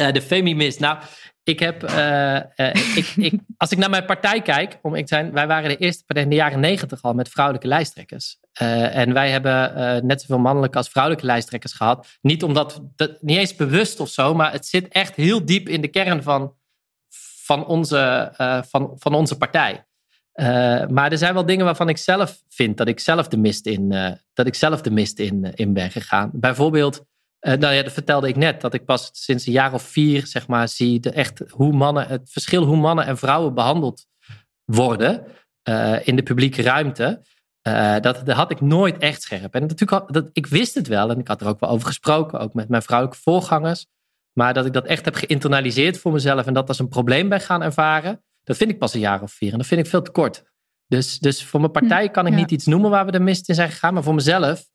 uh, 0.00 0.12
de 0.12 0.22
femimist. 0.22 0.80
Nou, 0.80 0.98
ik 1.42 1.58
heb, 1.58 1.90
uh, 1.90 2.36
ik, 2.94 3.12
ik, 3.16 3.40
als 3.56 3.70
ik 3.70 3.78
naar 3.78 3.90
mijn 3.90 4.04
partij 4.04 4.42
kijk, 4.42 4.78
om 4.82 4.94
ik 4.94 5.08
zijn, 5.08 5.32
wij 5.32 5.46
waren 5.46 5.68
de 5.68 5.76
eerste 5.76 6.04
partij 6.04 6.24
in 6.24 6.30
de 6.30 6.36
jaren 6.36 6.60
negentig 6.60 7.02
al 7.02 7.14
met 7.14 7.28
vrouwelijke 7.28 7.68
lijsttrekkers. 7.68 8.38
Uh, 8.62 8.96
en 8.96 9.12
wij 9.12 9.30
hebben 9.30 9.72
uh, 9.76 10.02
net 10.02 10.20
zoveel 10.20 10.38
mannelijke 10.38 10.76
als 10.76 10.88
vrouwelijke 10.88 11.26
lijsttrekkers 11.26 11.72
gehad. 11.72 12.06
Niet 12.20 12.42
omdat, 12.42 12.82
dat, 12.96 13.22
niet 13.22 13.36
eens 13.36 13.56
bewust 13.56 14.00
of 14.00 14.08
zo, 14.08 14.34
maar 14.34 14.52
het 14.52 14.66
zit 14.66 14.88
echt 14.88 15.16
heel 15.16 15.44
diep 15.44 15.68
in 15.68 15.80
de 15.80 15.88
kern 15.88 16.22
van, 16.22 16.54
van, 17.42 17.66
onze, 17.66 18.32
van, 18.68 18.92
van 18.94 19.14
onze 19.14 19.36
partij. 19.36 19.86
maar 20.88 21.12
er 21.12 21.18
zijn 21.18 21.34
wel 21.34 21.46
dingen 21.46 21.64
waarvan 21.64 21.88
ik 21.88 21.96
zelf 21.96 22.42
vind 22.48 22.76
dat 22.76 22.88
ik 22.88 23.00
zelf 23.00 23.28
de 23.28 23.36
mist 23.36 23.66
in, 23.66 23.88
dat 24.32 24.46
ik 24.46 24.54
zelf 24.54 24.80
de 24.80 24.90
mist 24.90 25.18
in, 25.18 25.52
in 25.54 25.72
ben 25.72 25.90
gegaan. 25.90 26.30
Bijvoorbeeld 26.32 27.04
nou 27.40 27.74
ja, 27.74 27.82
dat 27.82 27.92
vertelde 27.92 28.28
ik 28.28 28.36
net. 28.36 28.60
Dat 28.60 28.74
ik 28.74 28.84
pas 28.84 29.10
sinds 29.12 29.46
een 29.46 29.52
jaar 29.52 29.72
of 29.72 29.82
vier, 29.82 30.26
zeg 30.26 30.46
maar, 30.46 30.68
zie 30.68 31.00
de 31.00 31.10
echt 31.10 31.42
hoe 31.48 31.72
mannen, 31.72 32.06
het 32.06 32.30
verschil 32.30 32.64
hoe 32.64 32.76
mannen 32.76 33.06
en 33.06 33.18
vrouwen 33.18 33.54
behandeld 33.54 34.06
worden 34.64 35.26
in 36.04 36.16
de 36.16 36.22
publieke 36.22 36.62
ruimte. 36.62 37.22
Uh, 37.66 38.00
dat, 38.00 38.26
dat, 38.26 38.36
had 38.36 38.50
ik 38.50 38.60
nooit 38.60 38.98
echt 38.98 39.22
scherp. 39.22 39.54
En 39.54 39.66
natuurlijk, 39.66 40.12
dat, 40.12 40.30
ik 40.32 40.46
wist 40.46 40.74
het 40.74 40.86
wel 40.86 41.10
en 41.10 41.18
ik 41.18 41.28
had 41.28 41.40
er 41.40 41.46
ook 41.46 41.60
wel 41.60 41.70
over 41.70 41.86
gesproken, 41.86 42.40
ook 42.40 42.54
met 42.54 42.68
mijn 42.68 42.82
vrouwelijke 42.82 43.22
voorgangers. 43.22 43.86
Maar 44.32 44.54
dat 44.54 44.66
ik 44.66 44.72
dat 44.72 44.86
echt 44.86 45.04
heb 45.04 45.14
geïnternaliseerd 45.14 45.98
voor 45.98 46.12
mezelf 46.12 46.46
en 46.46 46.54
dat 46.54 46.68
als 46.68 46.78
een 46.78 46.88
probleem 46.88 47.28
ben 47.28 47.40
gaan 47.40 47.62
ervaren, 47.62 48.22
dat 48.44 48.56
vind 48.56 48.70
ik 48.70 48.78
pas 48.78 48.94
een 48.94 49.00
jaar 49.00 49.22
of 49.22 49.32
vier. 49.32 49.52
En 49.52 49.58
dat 49.58 49.66
vind 49.66 49.80
ik 49.80 49.86
veel 49.86 50.02
te 50.02 50.10
kort. 50.10 50.44
Dus, 50.86 51.18
dus 51.18 51.44
voor 51.44 51.60
mijn 51.60 51.72
partij 51.72 52.10
kan 52.10 52.26
ik 52.26 52.32
ja. 52.32 52.38
niet 52.38 52.50
iets 52.50 52.66
noemen 52.66 52.90
waar 52.90 53.04
we 53.04 53.12
de 53.12 53.20
mist 53.20 53.48
in 53.48 53.54
zijn 53.54 53.70
gegaan. 53.70 53.94
Maar 53.94 54.02
voor 54.02 54.14
mezelf 54.14 54.66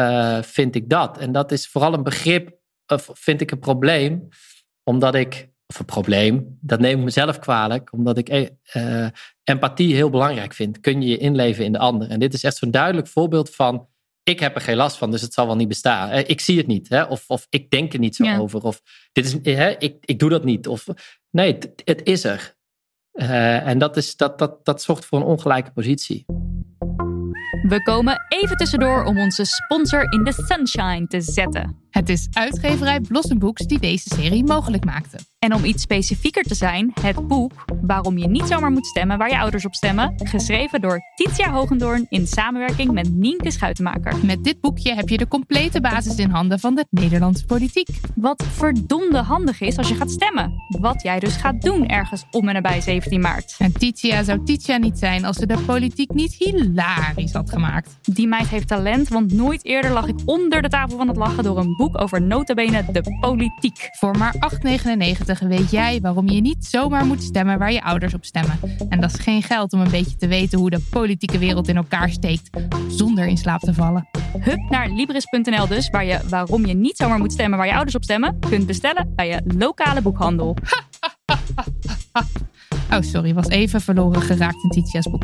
uh, 0.00 0.42
vind 0.42 0.74
ik 0.74 0.88
dat. 0.88 1.18
En 1.18 1.32
dat 1.32 1.52
is 1.52 1.68
vooral 1.68 1.94
een 1.94 2.02
begrip, 2.02 2.58
of 2.86 3.10
vind 3.12 3.40
ik 3.40 3.50
een 3.50 3.58
probleem, 3.58 4.28
omdat 4.82 5.14
ik, 5.14 5.48
of 5.68 5.78
een 5.78 5.84
probleem, 5.84 6.58
dat 6.60 6.80
neem 6.80 6.98
ik 6.98 7.04
mezelf 7.04 7.38
kwalijk, 7.38 7.92
omdat 7.92 8.18
ik 8.18 8.50
uh, 8.76 9.06
empathie 9.44 9.94
heel 9.94 10.10
belangrijk 10.10 10.52
vind. 10.52 10.80
Kun 10.80 11.02
je 11.02 11.08
je 11.08 11.18
inleven 11.18 11.64
in 11.64 11.72
de 11.72 11.78
ander? 11.78 12.10
En 12.10 12.20
dit 12.20 12.34
is 12.34 12.44
echt 12.44 12.56
zo'n 12.56 12.70
duidelijk 12.70 13.06
voorbeeld 13.06 13.54
van, 13.54 13.88
ik 14.22 14.40
heb 14.40 14.54
er 14.54 14.60
geen 14.60 14.76
last 14.76 14.96
van, 14.96 15.10
dus 15.10 15.20
het 15.20 15.32
zal 15.32 15.46
wel 15.46 15.56
niet 15.56 15.68
bestaan. 15.68 16.12
Ik 16.12 16.40
zie 16.40 16.56
het 16.56 16.66
niet, 16.66 16.88
hè? 16.88 17.02
Of, 17.02 17.24
of 17.26 17.46
ik 17.50 17.70
denk 17.70 17.92
er 17.92 17.98
niet 17.98 18.16
zo 18.16 18.24
ja. 18.24 18.38
over, 18.38 18.62
of 18.62 18.80
dit 19.12 19.40
is, 19.42 19.54
hè? 19.54 19.70
Ik, 19.78 19.96
ik 20.04 20.18
doe 20.18 20.30
dat 20.30 20.44
niet. 20.44 20.66
Of, 20.66 20.86
nee, 21.30 21.52
het, 21.52 21.82
het 21.84 22.02
is 22.04 22.24
er. 22.24 22.56
Uh, 23.12 23.66
en 23.66 23.78
dat, 23.78 23.96
is, 23.96 24.16
dat, 24.16 24.38
dat, 24.38 24.64
dat 24.64 24.82
zorgt 24.82 25.04
voor 25.04 25.18
een 25.18 25.26
ongelijke 25.26 25.72
positie. 25.72 26.24
We 27.68 27.82
komen 27.82 28.26
even 28.28 28.56
tussendoor 28.56 29.04
om 29.04 29.18
onze 29.18 29.44
sponsor 29.44 30.12
in 30.12 30.24
the 30.24 30.32
sunshine 30.32 31.06
te 31.06 31.20
zetten. 31.20 31.87
Het 31.90 32.08
is 32.08 32.28
uitgeverij 32.32 33.00
Blossom 33.00 33.38
Books 33.38 33.66
die 33.66 33.78
deze 33.78 34.08
serie 34.14 34.44
mogelijk 34.44 34.84
maakte. 34.84 35.18
En 35.38 35.54
om 35.54 35.64
iets 35.64 35.82
specifieker 35.82 36.42
te 36.42 36.54
zijn, 36.54 36.92
het 37.00 37.28
boek 37.28 37.64
Waarom 37.80 38.18
je 38.18 38.28
niet 38.28 38.46
zomaar 38.46 38.70
moet 38.70 38.86
stemmen 38.86 39.18
waar 39.18 39.30
je 39.30 39.38
ouders 39.38 39.66
op 39.66 39.74
stemmen, 39.74 40.14
geschreven 40.16 40.80
door 40.80 41.00
Titia 41.14 41.50
Hogendoorn 41.50 42.06
in 42.08 42.26
samenwerking 42.26 42.92
met 42.92 43.14
Nienke 43.14 43.50
Schuitenmaker. 43.50 44.26
Met 44.26 44.44
dit 44.44 44.60
boekje 44.60 44.94
heb 44.94 45.08
je 45.08 45.16
de 45.16 45.28
complete 45.28 45.80
basis 45.80 46.16
in 46.16 46.30
handen 46.30 46.60
van 46.60 46.74
de 46.74 46.86
Nederlandse 46.90 47.44
politiek. 47.44 47.88
Wat 48.14 48.44
verdomde 48.50 49.18
handig 49.18 49.60
is 49.60 49.76
als 49.76 49.88
je 49.88 49.94
gaat 49.94 50.10
stemmen. 50.10 50.52
Wat 50.80 51.02
jij 51.02 51.18
dus 51.18 51.36
gaat 51.36 51.62
doen 51.62 51.86
ergens 51.86 52.24
om 52.30 52.48
en 52.48 52.54
nabij 52.54 52.80
17 52.80 53.20
maart. 53.20 53.54
En 53.58 53.72
Titia 53.72 54.22
zou 54.22 54.44
Titia 54.44 54.76
niet 54.76 54.98
zijn 54.98 55.24
als 55.24 55.36
ze 55.36 55.46
de 55.46 55.58
politiek 55.58 56.14
niet 56.14 56.34
hilarisch 56.34 57.32
had 57.32 57.50
gemaakt. 57.50 57.98
Die 58.02 58.28
meid 58.28 58.48
heeft 58.48 58.68
talent, 58.68 59.08
want 59.08 59.32
nooit 59.32 59.64
eerder 59.64 59.90
lag 59.90 60.06
ik 60.06 60.16
onder 60.24 60.62
de 60.62 60.68
tafel 60.68 60.96
van 60.96 61.08
het 61.08 61.16
lachen 61.16 61.44
door 61.44 61.58
een 61.58 61.74
boek 61.78 62.00
over 62.00 62.22
notabene 62.22 62.84
de 62.92 63.16
politiek. 63.20 63.88
Voor 63.90 64.16
maar 64.18 64.34
8,99 64.34 65.46
weet 65.46 65.70
jij 65.70 66.00
waarom 66.00 66.28
je 66.28 66.40
niet 66.40 66.64
zomaar 66.64 67.06
moet 67.06 67.22
stemmen 67.22 67.58
waar 67.58 67.72
je 67.72 67.82
ouders 67.82 68.14
op 68.14 68.24
stemmen. 68.24 68.58
En 68.88 69.00
dat 69.00 69.14
is 69.14 69.20
geen 69.20 69.42
geld 69.42 69.72
om 69.72 69.80
een 69.80 69.90
beetje 69.90 70.16
te 70.16 70.26
weten 70.26 70.58
hoe 70.58 70.70
de 70.70 70.86
politieke 70.90 71.38
wereld 71.38 71.68
in 71.68 71.76
elkaar 71.76 72.10
steekt, 72.10 72.50
zonder 72.88 73.26
in 73.26 73.36
slaap 73.36 73.60
te 73.60 73.74
vallen. 73.74 74.08
Hup 74.38 74.70
naar 74.70 74.90
Libris.nl 74.90 75.66
dus, 75.66 75.90
waar 75.90 76.04
je 76.04 76.20
waarom 76.28 76.66
je 76.66 76.74
niet 76.74 76.96
zomaar 76.96 77.18
moet 77.18 77.32
stemmen 77.32 77.58
waar 77.58 77.66
je 77.66 77.74
ouders 77.74 77.94
op 77.94 78.04
stemmen, 78.04 78.38
kunt 78.48 78.66
bestellen 78.66 79.12
bij 79.14 79.28
je 79.28 79.40
lokale 79.56 80.02
boekhandel. 80.02 80.56
oh, 82.92 83.00
sorry, 83.00 83.34
was 83.34 83.48
even 83.48 83.80
verloren 83.80 84.22
geraakt 84.22 84.62
in 84.62 84.70
Titia's 84.70 85.10
boek. 85.10 85.22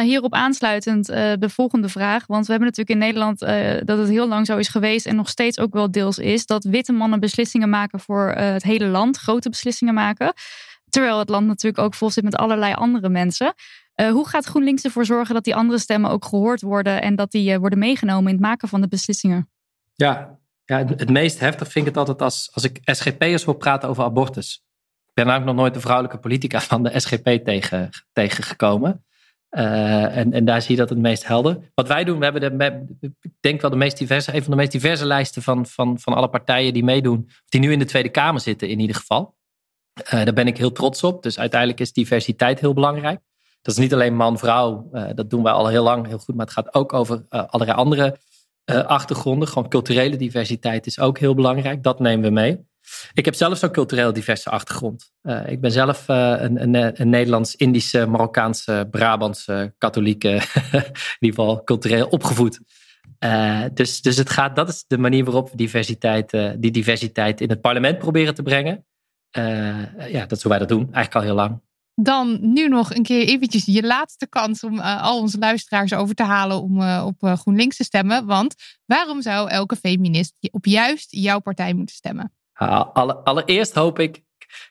Nou, 0.00 0.12
hierop 0.12 0.34
aansluitend 0.34 1.10
uh, 1.10 1.32
de 1.38 1.48
volgende 1.48 1.88
vraag. 1.88 2.26
Want 2.26 2.46
we 2.46 2.52
hebben 2.52 2.68
natuurlijk 2.68 3.00
in 3.00 3.06
Nederland 3.06 3.42
uh, 3.42 3.80
dat 3.84 3.98
het 3.98 4.08
heel 4.08 4.28
lang 4.28 4.46
zo 4.46 4.56
is 4.56 4.68
geweest 4.68 5.06
en 5.06 5.16
nog 5.16 5.28
steeds 5.28 5.58
ook 5.58 5.72
wel 5.72 5.90
deels 5.90 6.18
is. 6.18 6.46
Dat 6.46 6.64
witte 6.64 6.92
mannen 6.92 7.20
beslissingen 7.20 7.68
maken 7.68 8.00
voor 8.00 8.28
uh, 8.28 8.52
het 8.52 8.62
hele 8.62 8.86
land, 8.86 9.16
grote 9.16 9.48
beslissingen 9.48 9.94
maken. 9.94 10.32
Terwijl 10.88 11.18
het 11.18 11.28
land 11.28 11.46
natuurlijk 11.46 11.82
ook 11.82 11.94
vol 11.94 12.10
zit 12.10 12.24
met 12.24 12.36
allerlei 12.36 12.74
andere 12.74 13.08
mensen. 13.08 13.54
hoe 13.94 14.28
gaat 14.28 14.44
GroenLinks 14.44 14.84
ervoor 14.84 15.04
zorgen 15.04 15.34
dat 15.34 15.44
die 15.44 15.54
andere 15.54 15.78
stemmen 15.78 16.10
ook 16.10 16.24
gehoord 16.24 16.60
worden 16.60 17.02
en 17.02 17.16
dat 17.16 17.30
die 17.30 17.58
worden 17.58 17.78
meegenomen 17.78 18.26
in 18.26 18.36
het 18.36 18.46
maken 18.46 18.68
van 18.68 18.80
de 18.80 18.88
beslissingen? 18.88 19.50
Ja, 19.94 20.38
ja 20.64 20.76
het, 20.76 21.10
meest 21.10 21.40
heftig 21.40 21.72
vind 21.72 21.86
ik 21.86 21.94
het 21.94 22.00
altijd 22.00 22.22
als, 22.22 22.50
als 22.52 22.64
ik 22.64 22.78
SGP'ers 22.82 23.44
wil 23.44 23.54
praten 23.54 23.88
over 23.88 24.04
abortus. 24.04 24.64
Ik 25.06 25.14
ben 25.14 25.24
eigenlijk 25.24 25.56
nog 25.56 25.64
nooit 25.64 25.74
de 25.74 25.80
vrouwelijke 25.80 26.18
politica 26.18 26.60
van 26.60 26.82
de 26.82 27.00
SGP 27.00 27.44
tegen, 27.44 27.90
tegengekomen. 28.12 29.04
Uh, 29.50 30.16
en, 30.16 30.32
en 30.32 30.44
daar 30.44 30.62
zie 30.62 30.70
je 30.70 30.80
dat 30.80 30.88
het 30.88 30.98
meest 30.98 31.26
helder. 31.26 31.70
Wat 31.74 31.88
wij 31.88 32.04
doen, 32.04 32.18
we 32.18 32.24
hebben 32.24 32.58
de, 32.58 33.08
ik 33.20 33.32
denk 33.40 33.60
wel 33.60 33.70
de 33.70 33.76
meest 33.76 33.98
diverse, 33.98 34.34
een 34.34 34.42
van 34.42 34.50
de 34.50 34.56
meest 34.56 34.72
diverse 34.72 35.06
lijsten 35.06 35.42
van, 35.42 35.66
van, 35.66 35.98
van 35.98 36.14
alle 36.14 36.28
partijen 36.28 36.72
die 36.72 36.84
meedoen, 36.84 37.28
die 37.48 37.60
nu 37.60 37.72
in 37.72 37.78
de 37.78 37.84
Tweede 37.84 38.08
Kamer 38.08 38.40
zitten 38.40 38.68
in 38.68 38.80
ieder 38.80 38.96
geval. 38.96 39.34
Uh, 40.04 40.10
daar 40.10 40.32
ben 40.32 40.46
ik 40.46 40.56
heel 40.56 40.72
trots 40.72 41.04
op. 41.04 41.22
Dus 41.22 41.38
uiteindelijk 41.38 41.80
is 41.80 41.92
diversiteit 41.92 42.60
heel 42.60 42.74
belangrijk. 42.74 43.20
Dat 43.62 43.74
is 43.74 43.80
niet 43.80 43.92
alleen 43.92 44.16
man-vrouw, 44.16 44.88
uh, 44.92 45.08
dat 45.14 45.30
doen 45.30 45.42
wij 45.42 45.52
al 45.52 45.66
heel 45.66 45.82
lang 45.82 46.06
heel 46.06 46.18
goed, 46.18 46.34
maar 46.34 46.46
het 46.46 46.54
gaat 46.54 46.74
ook 46.74 46.92
over 46.92 47.24
allerlei 47.28 47.78
andere 47.78 48.18
achtergronden. 48.86 49.48
Gewoon 49.48 49.68
culturele 49.68 50.16
diversiteit 50.16 50.86
is 50.86 51.00
ook 51.00 51.18
heel 51.18 51.34
belangrijk. 51.34 51.82
Dat 51.82 52.00
nemen 52.00 52.24
we 52.24 52.30
mee. 52.30 52.68
Ik 53.12 53.24
heb 53.24 53.34
zelf 53.34 53.58
zo'n 53.58 53.70
cultureel 53.70 54.12
diverse 54.12 54.50
achtergrond. 54.50 55.12
Uh, 55.22 55.48
ik 55.48 55.60
ben 55.60 55.72
zelf 55.72 56.08
uh, 56.08 56.34
een, 56.38 56.62
een, 56.62 57.00
een 57.00 57.08
Nederlands-Indische, 57.08 58.06
Marokkaanse, 58.06 58.88
Brabantse, 58.90 59.74
katholieke, 59.78 60.28
in 60.72 61.16
ieder 61.18 61.38
geval 61.38 61.64
cultureel 61.64 62.06
opgevoed. 62.06 62.60
Uh, 63.24 63.64
dus, 63.74 64.02
dus 64.02 64.16
het 64.16 64.30
gaat, 64.30 64.56
dat 64.56 64.68
is 64.68 64.84
de 64.86 64.98
manier 64.98 65.24
waarop 65.24 65.50
we 65.50 65.56
diversiteit, 65.56 66.30
die 66.58 66.70
diversiteit 66.70 67.40
in 67.40 67.50
het 67.50 67.60
parlement 67.60 67.98
proberen 67.98 68.34
te 68.34 68.42
brengen. 68.42 68.86
ja, 70.08 70.26
dat 70.26 70.32
is 70.32 70.42
wij 70.42 70.58
dat 70.58 70.68
doen, 70.68 70.82
eigenlijk 70.92 71.14
al 71.14 71.22
heel 71.22 71.34
lang. 71.34 71.60
Dan 71.94 72.52
nu 72.52 72.68
nog 72.68 72.94
een 72.94 73.02
keer 73.02 73.26
eventjes 73.26 73.64
je 73.64 73.82
laatste 73.82 74.26
kans 74.28 74.64
om 74.64 74.78
al 74.78 75.20
onze 75.20 75.38
luisteraars 75.38 75.92
over 75.92 76.14
te 76.14 76.22
halen 76.22 76.62
om 76.62 76.82
op 77.00 77.16
GroenLinks 77.20 77.76
te 77.76 77.84
stemmen. 77.84 78.26
Want 78.26 78.54
waarom 78.86 79.22
zou 79.22 79.50
elke 79.50 79.76
feminist 79.76 80.34
op 80.50 80.66
juist 80.66 81.06
jouw 81.10 81.38
partij 81.38 81.74
moeten 81.74 81.94
stemmen? 81.94 82.32
Alle, 82.68 83.14
allereerst 83.14 83.74
hoop 83.74 83.98
ik, 83.98 84.22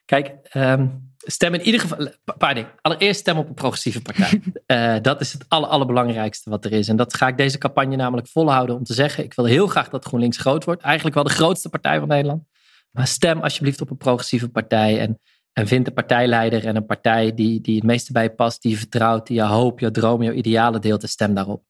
kijk, 0.06 0.36
um, 0.54 1.14
stem 1.18 1.54
in 1.54 1.62
ieder 1.62 1.82
geval, 1.82 2.08
paar 2.38 2.54
dingen. 2.54 2.70
Allereerst 2.82 3.20
stem 3.20 3.38
op 3.38 3.48
een 3.48 3.54
progressieve 3.54 4.02
partij. 4.02 4.42
uh, 4.68 5.02
dat 5.10 5.22
is 5.22 5.34
het 5.34 5.46
aller, 5.48 5.70
allerbelangrijkste 5.70 6.50
wat 6.50 6.66
er 6.66 6.72
is. 6.72 6.88
En 6.88 6.96
dat 6.96 7.14
ga 7.14 7.28
ik 7.28 7.38
deze 7.38 7.58
campagne 7.58 7.96
namelijk 7.96 8.28
volhouden 8.28 8.76
om 8.76 8.84
te 8.84 8.94
zeggen. 8.94 9.24
Ik 9.24 9.34
wil 9.34 9.46
heel 9.46 9.68
graag 9.68 9.90
dat 9.90 10.06
GroenLinks 10.06 10.38
groot 10.38 10.64
wordt. 10.64 10.82
Eigenlijk 10.82 11.16
wel 11.16 11.24
de 11.24 11.30
grootste 11.30 11.70
partij 11.70 12.00
van 12.00 12.08
Nederland. 12.08 12.44
Maar 12.92 13.08
stem 13.08 13.42
alsjeblieft 13.42 13.82
op 13.82 13.90
een 13.90 13.98
progressieve 13.98 14.50
partij. 14.50 15.00
En, 15.00 15.20
en 15.54 15.68
vind 15.68 15.88
een 15.88 15.94
partijleider 15.94 16.66
en 16.66 16.76
een 16.76 16.86
partij 16.86 17.34
die, 17.34 17.62
die 17.62 17.76
het 17.76 17.84
meeste 17.84 18.12
bij 18.12 18.24
je 18.24 18.30
past, 18.30 18.62
die 18.62 18.72
je 18.72 18.78
vertrouwt, 18.78 19.28
die 19.28 19.36
je 19.36 19.44
hoop, 19.44 19.80
je 19.80 19.92
droom, 19.92 20.22
je 20.22 20.34
idealen 20.34 20.82
deelt 20.82 21.02
en 21.02 21.10
stem 21.10 21.34
daarop. 21.34 21.64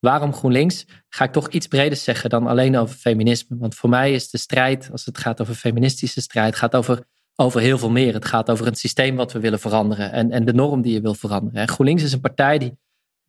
Waarom 0.00 0.32
GroenLinks? 0.32 0.86
Ga 1.08 1.24
ik 1.24 1.32
toch 1.32 1.48
iets 1.48 1.66
breder 1.66 1.98
zeggen 1.98 2.30
dan 2.30 2.46
alleen 2.46 2.76
over 2.76 2.96
feminisme. 2.96 3.56
Want 3.58 3.74
voor 3.74 3.88
mij 3.88 4.12
is 4.12 4.30
de 4.30 4.38
strijd, 4.38 4.88
als 4.92 5.04
het 5.04 5.18
gaat 5.18 5.40
over 5.40 5.54
feministische 5.54 6.20
strijd, 6.20 6.56
gaat 6.56 6.74
over, 6.74 7.04
over 7.34 7.60
heel 7.60 7.78
veel 7.78 7.90
meer. 7.90 8.14
Het 8.14 8.24
gaat 8.24 8.50
over 8.50 8.66
het 8.66 8.78
systeem 8.78 9.16
wat 9.16 9.32
we 9.32 9.40
willen 9.40 9.60
veranderen 9.60 10.12
en, 10.12 10.30
en 10.30 10.44
de 10.44 10.52
norm 10.52 10.82
die 10.82 10.92
je 10.92 11.00
wil 11.00 11.14
veranderen. 11.14 11.60
En 11.60 11.68
GroenLinks 11.68 12.02
is 12.02 12.12
een 12.12 12.20
partij 12.20 12.58
die, 12.58 12.78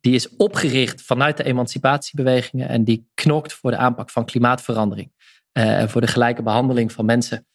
die 0.00 0.14
is 0.14 0.36
opgericht 0.36 1.02
vanuit 1.02 1.36
de 1.36 1.44
emancipatiebewegingen 1.44 2.68
en 2.68 2.84
die 2.84 3.10
knokt 3.14 3.52
voor 3.52 3.70
de 3.70 3.76
aanpak 3.76 4.10
van 4.10 4.24
klimaatverandering. 4.24 5.12
Uh, 5.58 5.80
en 5.80 5.90
voor 5.90 6.00
de 6.00 6.06
gelijke 6.06 6.42
behandeling 6.42 6.92
van 6.92 7.04
mensen. 7.04 7.46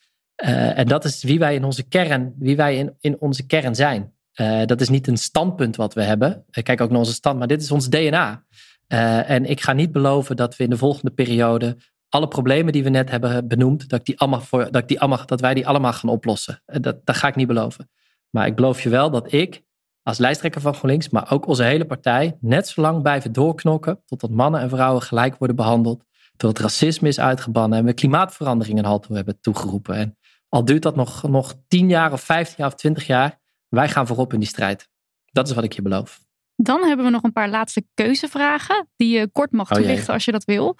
Uh, 0.43 0.77
en 0.77 0.88
dat 0.88 1.05
is 1.05 1.24
wie 1.24 1.39
wij 1.39 1.55
in 1.55 1.63
onze 1.63 1.83
kern, 1.83 2.33
wie 2.39 2.55
wij 2.55 2.77
in, 2.77 2.95
in 3.00 3.19
onze 3.19 3.45
kern 3.45 3.75
zijn. 3.75 4.13
Uh, 4.41 4.65
dat 4.65 4.81
is 4.81 4.89
niet 4.89 5.07
een 5.07 5.17
standpunt 5.17 5.75
wat 5.75 5.93
we 5.93 6.03
hebben. 6.03 6.45
Kijk 6.50 6.81
ook 6.81 6.89
naar 6.89 7.00
onze 7.00 7.13
stand, 7.13 7.39
maar 7.39 7.47
dit 7.47 7.62
is 7.62 7.71
ons 7.71 7.89
DNA. 7.89 8.45
Uh, 8.88 9.29
en 9.29 9.46
ik 9.46 9.62
ga 9.62 9.74
niet 9.74 9.91
beloven 9.91 10.36
dat 10.36 10.56
we 10.56 10.63
in 10.63 10.70
de 10.70 10.77
volgende 10.77 11.12
periode 11.12 11.77
alle 12.10 12.27
problemen 12.27 12.74
die 12.74 12.84
we 12.84 12.89
net 12.89 13.10
hebben 13.10 13.48
benoemd, 13.48 13.89
dat, 13.89 14.00
ik 14.00 14.06
die 14.06 14.20
allemaal 14.20 14.44
dat, 14.50 14.75
ik 14.75 14.88
die 14.88 15.00
allemaal, 15.00 15.25
dat 15.25 15.41
wij 15.41 15.53
die 15.53 15.67
allemaal 15.67 15.94
gaan 15.94 16.10
oplossen. 16.10 16.63
Uh, 16.67 16.77
dat, 16.82 17.06
dat 17.06 17.15
ga 17.15 17.27
ik 17.27 17.36
niet 17.36 17.48
beloven. 17.48 17.89
Maar 18.29 18.48
ik 18.48 18.56
beloof 18.56 18.82
je 18.82 18.89
wel 18.89 19.10
dat 19.10 19.32
ik 19.32 19.65
als 20.03 20.17
lijsttrekker 20.17 20.62
van 20.62 20.74
GroenLinks, 20.74 21.10
maar 21.10 21.32
ook 21.32 21.48
onze 21.48 21.63
hele 21.63 21.86
partij, 21.86 22.38
net 22.39 22.67
zo 22.67 22.82
lang 22.82 23.01
blijven 23.01 23.32
doorknokken 23.32 24.01
totdat 24.06 24.29
mannen 24.29 24.62
en 24.62 24.70
vrouwen 24.70 25.01
gelijk 25.01 25.38
worden 25.38 25.56
behandeld, 25.56 26.03
totdat 26.38 26.63
racisme 26.63 27.08
is 27.08 27.20
uitgebannen 27.20 27.79
en 27.79 27.86
we 27.86 27.94
klimaatverandering 27.94 28.79
een 28.79 28.86
halt 28.86 29.08
hebben 29.08 29.39
toegeroepen. 29.39 29.96
En 29.96 30.17
al 30.50 30.65
duurt 30.65 30.82
dat 30.82 30.96
nog, 30.96 31.24
nog 31.24 31.56
10 31.67 31.89
jaar 31.89 32.12
of 32.12 32.22
15 32.22 32.56
jaar 32.58 32.67
of 32.67 32.75
20 32.75 33.08
jaar, 33.08 33.39
wij 33.67 33.89
gaan 33.89 34.08
voorop 34.08 34.34
in 34.34 34.39
die 34.39 34.48
strijd. 34.48 34.89
Dat 35.25 35.48
is 35.48 35.53
wat 35.53 35.63
ik 35.63 35.74
je 35.74 35.82
beloof. 35.82 36.26
Dan 36.60 36.84
hebben 36.84 37.06
we 37.06 37.12
nog 37.12 37.24
een 37.24 37.32
paar 37.32 37.50
laatste 37.50 37.86
keuzevragen 37.94 38.88
die 38.96 39.18
je 39.18 39.30
kort 39.32 39.52
mag 39.52 39.72
oh 39.72 39.78
toelichten 39.78 40.14
als 40.14 40.26
je 40.26 40.32
dat 40.32 40.44
wil. 40.44 40.76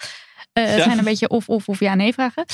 Uh, 0.54 0.66
het 0.66 0.84
zijn 0.84 0.98
een 0.98 1.04
beetje 1.04 1.30
of, 1.30 1.50
of, 1.50 1.68
of 1.70 1.80
ja-nee 1.80 2.14
vragen. 2.14 2.46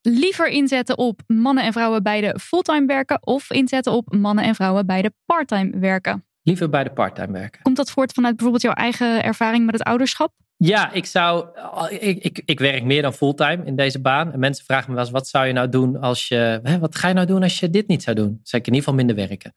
Liever 0.00 0.48
inzetten 0.48 0.98
op 0.98 1.20
mannen 1.26 1.64
en 1.64 1.72
vrouwen 1.72 2.02
beide 2.02 2.38
fulltime 2.40 2.86
werken 2.86 3.26
of 3.26 3.50
inzetten 3.50 3.92
op 3.92 4.14
mannen 4.14 4.44
en 4.44 4.54
vrouwen 4.54 4.86
beide 4.86 5.12
parttime 5.26 5.78
werken? 5.78 6.24
Liever 6.42 6.68
bij 6.68 6.84
de 6.84 6.90
parttime 6.90 7.32
werken. 7.32 7.62
Komt 7.62 7.76
dat 7.76 7.90
voort 7.90 8.12
vanuit 8.12 8.32
bijvoorbeeld 8.32 8.62
jouw 8.62 8.72
eigen 8.72 9.22
ervaring 9.22 9.64
met 9.64 9.74
het 9.74 9.82
ouderschap? 9.82 10.32
Ja, 10.56 10.92
ik 10.92 11.06
zou. 11.06 11.46
Ik, 11.88 12.24
ik, 12.24 12.42
ik 12.44 12.58
werk 12.58 12.84
meer 12.84 13.02
dan 13.02 13.12
fulltime 13.12 13.64
in 13.64 13.76
deze 13.76 14.00
baan. 14.00 14.32
En 14.32 14.38
mensen 14.38 14.64
vragen 14.64 14.88
me 14.88 14.94
wel 14.94 15.04
eens: 15.04 15.12
wat 15.12 15.28
zou 15.28 15.46
je 15.46 15.52
nou 15.52 15.68
doen 15.68 16.00
als 16.00 16.28
je. 16.28 16.60
Hè, 16.62 16.78
wat 16.78 16.96
ga 16.96 17.08
je 17.08 17.14
nou 17.14 17.26
doen 17.26 17.42
als 17.42 17.60
je 17.60 17.70
dit 17.70 17.86
niet 17.88 18.02
zou 18.02 18.16
doen? 18.16 18.40
Zou 18.42 18.62
ik 18.62 18.68
in 18.68 18.74
ieder 18.74 18.88
geval 18.88 18.94
minder 18.94 19.16
werken. 19.16 19.54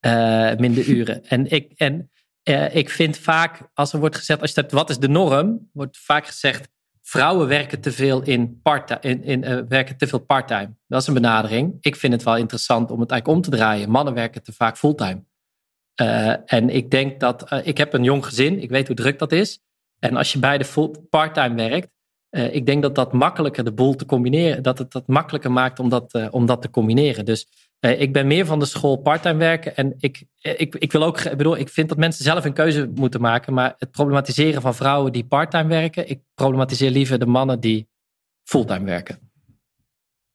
Uh, 0.00 0.58
minder 0.58 0.86
uren. 0.96 1.24
En 1.24 1.50
ik. 1.50 1.72
En 1.76 2.10
uh, 2.48 2.74
ik 2.74 2.90
vind 2.90 3.18
vaak, 3.18 3.68
als 3.74 3.92
er 3.92 3.98
wordt 3.98 4.16
gezegd, 4.16 4.40
als 4.40 4.54
je 4.54 4.60
hebt, 4.60 4.72
wat 4.72 4.90
is 4.90 4.98
de 4.98 5.08
norm, 5.08 5.70
wordt 5.72 5.98
vaak 5.98 6.26
gezegd, 6.26 6.68
vrouwen 7.02 7.48
werken 7.48 7.80
te 7.80 7.92
veel 7.92 8.22
in 8.22 8.60
part 8.62 9.04
in, 9.04 9.22
in 9.22 9.42
uh, 9.44 9.60
werken 9.68 9.96
te 9.96 10.06
veel 10.06 10.18
parttime. 10.18 10.74
Dat 10.86 11.00
is 11.00 11.06
een 11.06 11.14
benadering. 11.14 11.76
Ik 11.80 11.96
vind 11.96 12.12
het 12.12 12.22
wel 12.22 12.36
interessant 12.36 12.90
om 12.90 13.00
het 13.00 13.10
eigenlijk 13.10 13.38
om 13.38 13.50
te 13.50 13.56
draaien. 13.56 13.90
Mannen 13.90 14.14
werken 14.14 14.42
te 14.42 14.52
vaak 14.52 14.78
fulltime. 14.78 15.24
Uh, 16.00 16.34
en 16.44 16.70
ik 16.70 16.90
denk 16.90 17.20
dat, 17.20 17.50
ik 17.62 17.78
heb 17.78 17.92
een 17.92 18.04
jong 18.04 18.24
gezin, 18.24 18.62
ik 18.62 18.70
weet 18.70 18.86
hoe 18.86 18.96
druk 18.96 19.18
dat 19.18 19.32
is. 19.32 19.60
En 19.98 20.16
als 20.16 20.32
je 20.32 20.38
beide 20.38 20.64
parttime 21.10 21.54
werkt, 21.54 21.88
ik 22.30 22.66
denk 22.66 22.82
dat 22.82 22.94
dat 22.94 23.12
makkelijker 23.12 23.64
de 23.64 23.72
boel 23.72 23.94
te 23.94 24.06
combineren, 24.06 24.62
dat 24.62 24.78
het 24.78 24.92
dat 24.92 25.06
makkelijker 25.06 25.52
maakt 25.52 25.78
om 25.78 25.88
dat, 25.88 26.30
om 26.30 26.46
dat 26.46 26.62
te 26.62 26.70
combineren. 26.70 27.24
Dus 27.24 27.63
uh, 27.80 28.00
ik 28.00 28.12
ben 28.12 28.26
meer 28.26 28.46
van 28.46 28.58
de 28.58 28.64
school 28.64 28.96
parttime 28.96 29.38
werken. 29.38 29.76
En 29.76 29.94
ik, 29.98 30.24
ik, 30.40 30.74
ik 30.74 30.92
wil 30.92 31.02
ook, 31.02 31.20
ik 31.20 31.36
bedoel, 31.36 31.56
ik 31.56 31.68
vind 31.68 31.88
dat 31.88 31.98
mensen 31.98 32.24
zelf 32.24 32.44
een 32.44 32.52
keuze 32.52 32.90
moeten 32.94 33.20
maken. 33.20 33.54
Maar 33.54 33.74
het 33.78 33.90
problematiseren 33.90 34.62
van 34.62 34.74
vrouwen 34.74 35.12
die 35.12 35.24
parttime 35.24 35.68
werken, 35.68 36.08
ik 36.08 36.22
problematiseer 36.34 36.90
liever 36.90 37.18
de 37.18 37.26
mannen 37.26 37.60
die 37.60 37.88
fulltime 38.48 38.84
werken. 38.84 39.32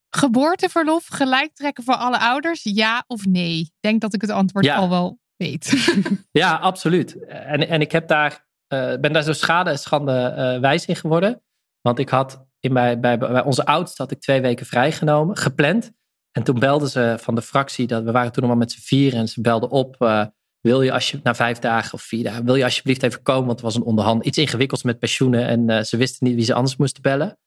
Geboorteverlof 0.10 1.06
gelijk 1.08 1.54
trekken 1.54 1.84
voor 1.84 1.96
alle 1.96 2.20
ouders, 2.20 2.64
ja 2.64 3.04
of 3.08 3.26
nee? 3.26 3.60
Ik 3.60 3.72
denk 3.80 4.02
dat 4.02 4.14
ik 4.14 4.22
het 4.22 4.30
antwoord 4.30 4.70
al 4.70 4.90
wel 4.90 5.20
weet. 5.36 5.94
ja, 6.32 6.56
absoluut. 6.56 7.26
En, 7.26 7.68
en 7.68 7.82
ik 7.82 7.92
heb 7.92 8.08
daar 8.08 8.48
eh, 8.70 9.00
ben 9.00 9.14
daar 9.14 9.24
zo 9.24 9.34
schade 9.34 9.70
en 9.70 9.80
schande 9.80 10.12
eh, 10.12 10.60
wijs 10.60 10.86
in 10.86 10.96
geworden. 10.96 11.42
Want 11.82 12.00
ik 12.00 12.10
had 12.10 12.46
in 12.60 12.74
bij, 12.74 13.00
bij, 13.00 13.18
bij 13.18 13.44
onze 13.44 13.66
oudste 13.66 14.02
had 14.02 14.12
ik 14.12 14.20
twee 14.20 14.42
weken 14.42 14.66
vrijgenomen, 14.66 15.38
gepland. 15.38 15.92
En 16.32 16.44
toen 16.44 16.60
belden 16.60 16.90
ze 16.90 17.18
van 17.20 17.36
de 17.36 17.42
fractie, 17.42 17.88
dat, 17.88 18.04
we 18.04 18.12
waren 18.12 18.32
toen 18.32 18.42
nog 18.42 18.52
maar 18.52 18.60
met 18.60 18.72
z'n 18.72 18.82
vier 18.82 19.14
en 19.14 19.28
ze 19.28 19.42
belden 19.42 19.70
op. 19.70 19.96
eh, 20.00 20.26
wil 20.60 20.82
je 20.82 20.92
als 20.92 21.12
je 21.12 21.20
na 21.24 21.36
vijf 21.36 21.60
dagen 21.60 21.94
of 21.94 22.02
vier 22.02 22.24
dagen, 22.24 22.46
wil 22.46 22.56
je 22.56 22.64
alsjeblieft 22.64 23.04
even 23.04 23.22
komen? 23.22 23.46
Want 23.46 23.60
er 23.60 23.66
was 23.66 23.76
een 23.76 23.84
onderhand, 23.84 24.26
iets 24.26 24.38
ingewikkelds 24.38 24.84
met 24.84 25.00
pensioenen 25.00 25.48
en 25.48 25.70
eh, 25.70 25.84
ze 25.84 25.98
wisten 25.98 26.28
niet 26.28 26.36
wie 26.36 26.46
ze 26.46 26.54
anders 26.54 26.76
moesten 26.76 27.02
bellen. 27.02 27.38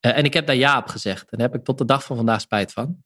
Eh, 0.00 0.16
en 0.16 0.24
ik 0.24 0.34
heb 0.34 0.46
daar 0.46 0.56
ja 0.56 0.78
op 0.78 0.86
gezegd. 0.86 1.30
En 1.30 1.38
daar 1.38 1.48
heb 1.48 1.58
ik 1.58 1.64
tot 1.64 1.78
de 1.78 1.84
dag 1.84 2.04
van 2.04 2.16
vandaag 2.16 2.40
spijt 2.40 2.72
van. 2.72 2.96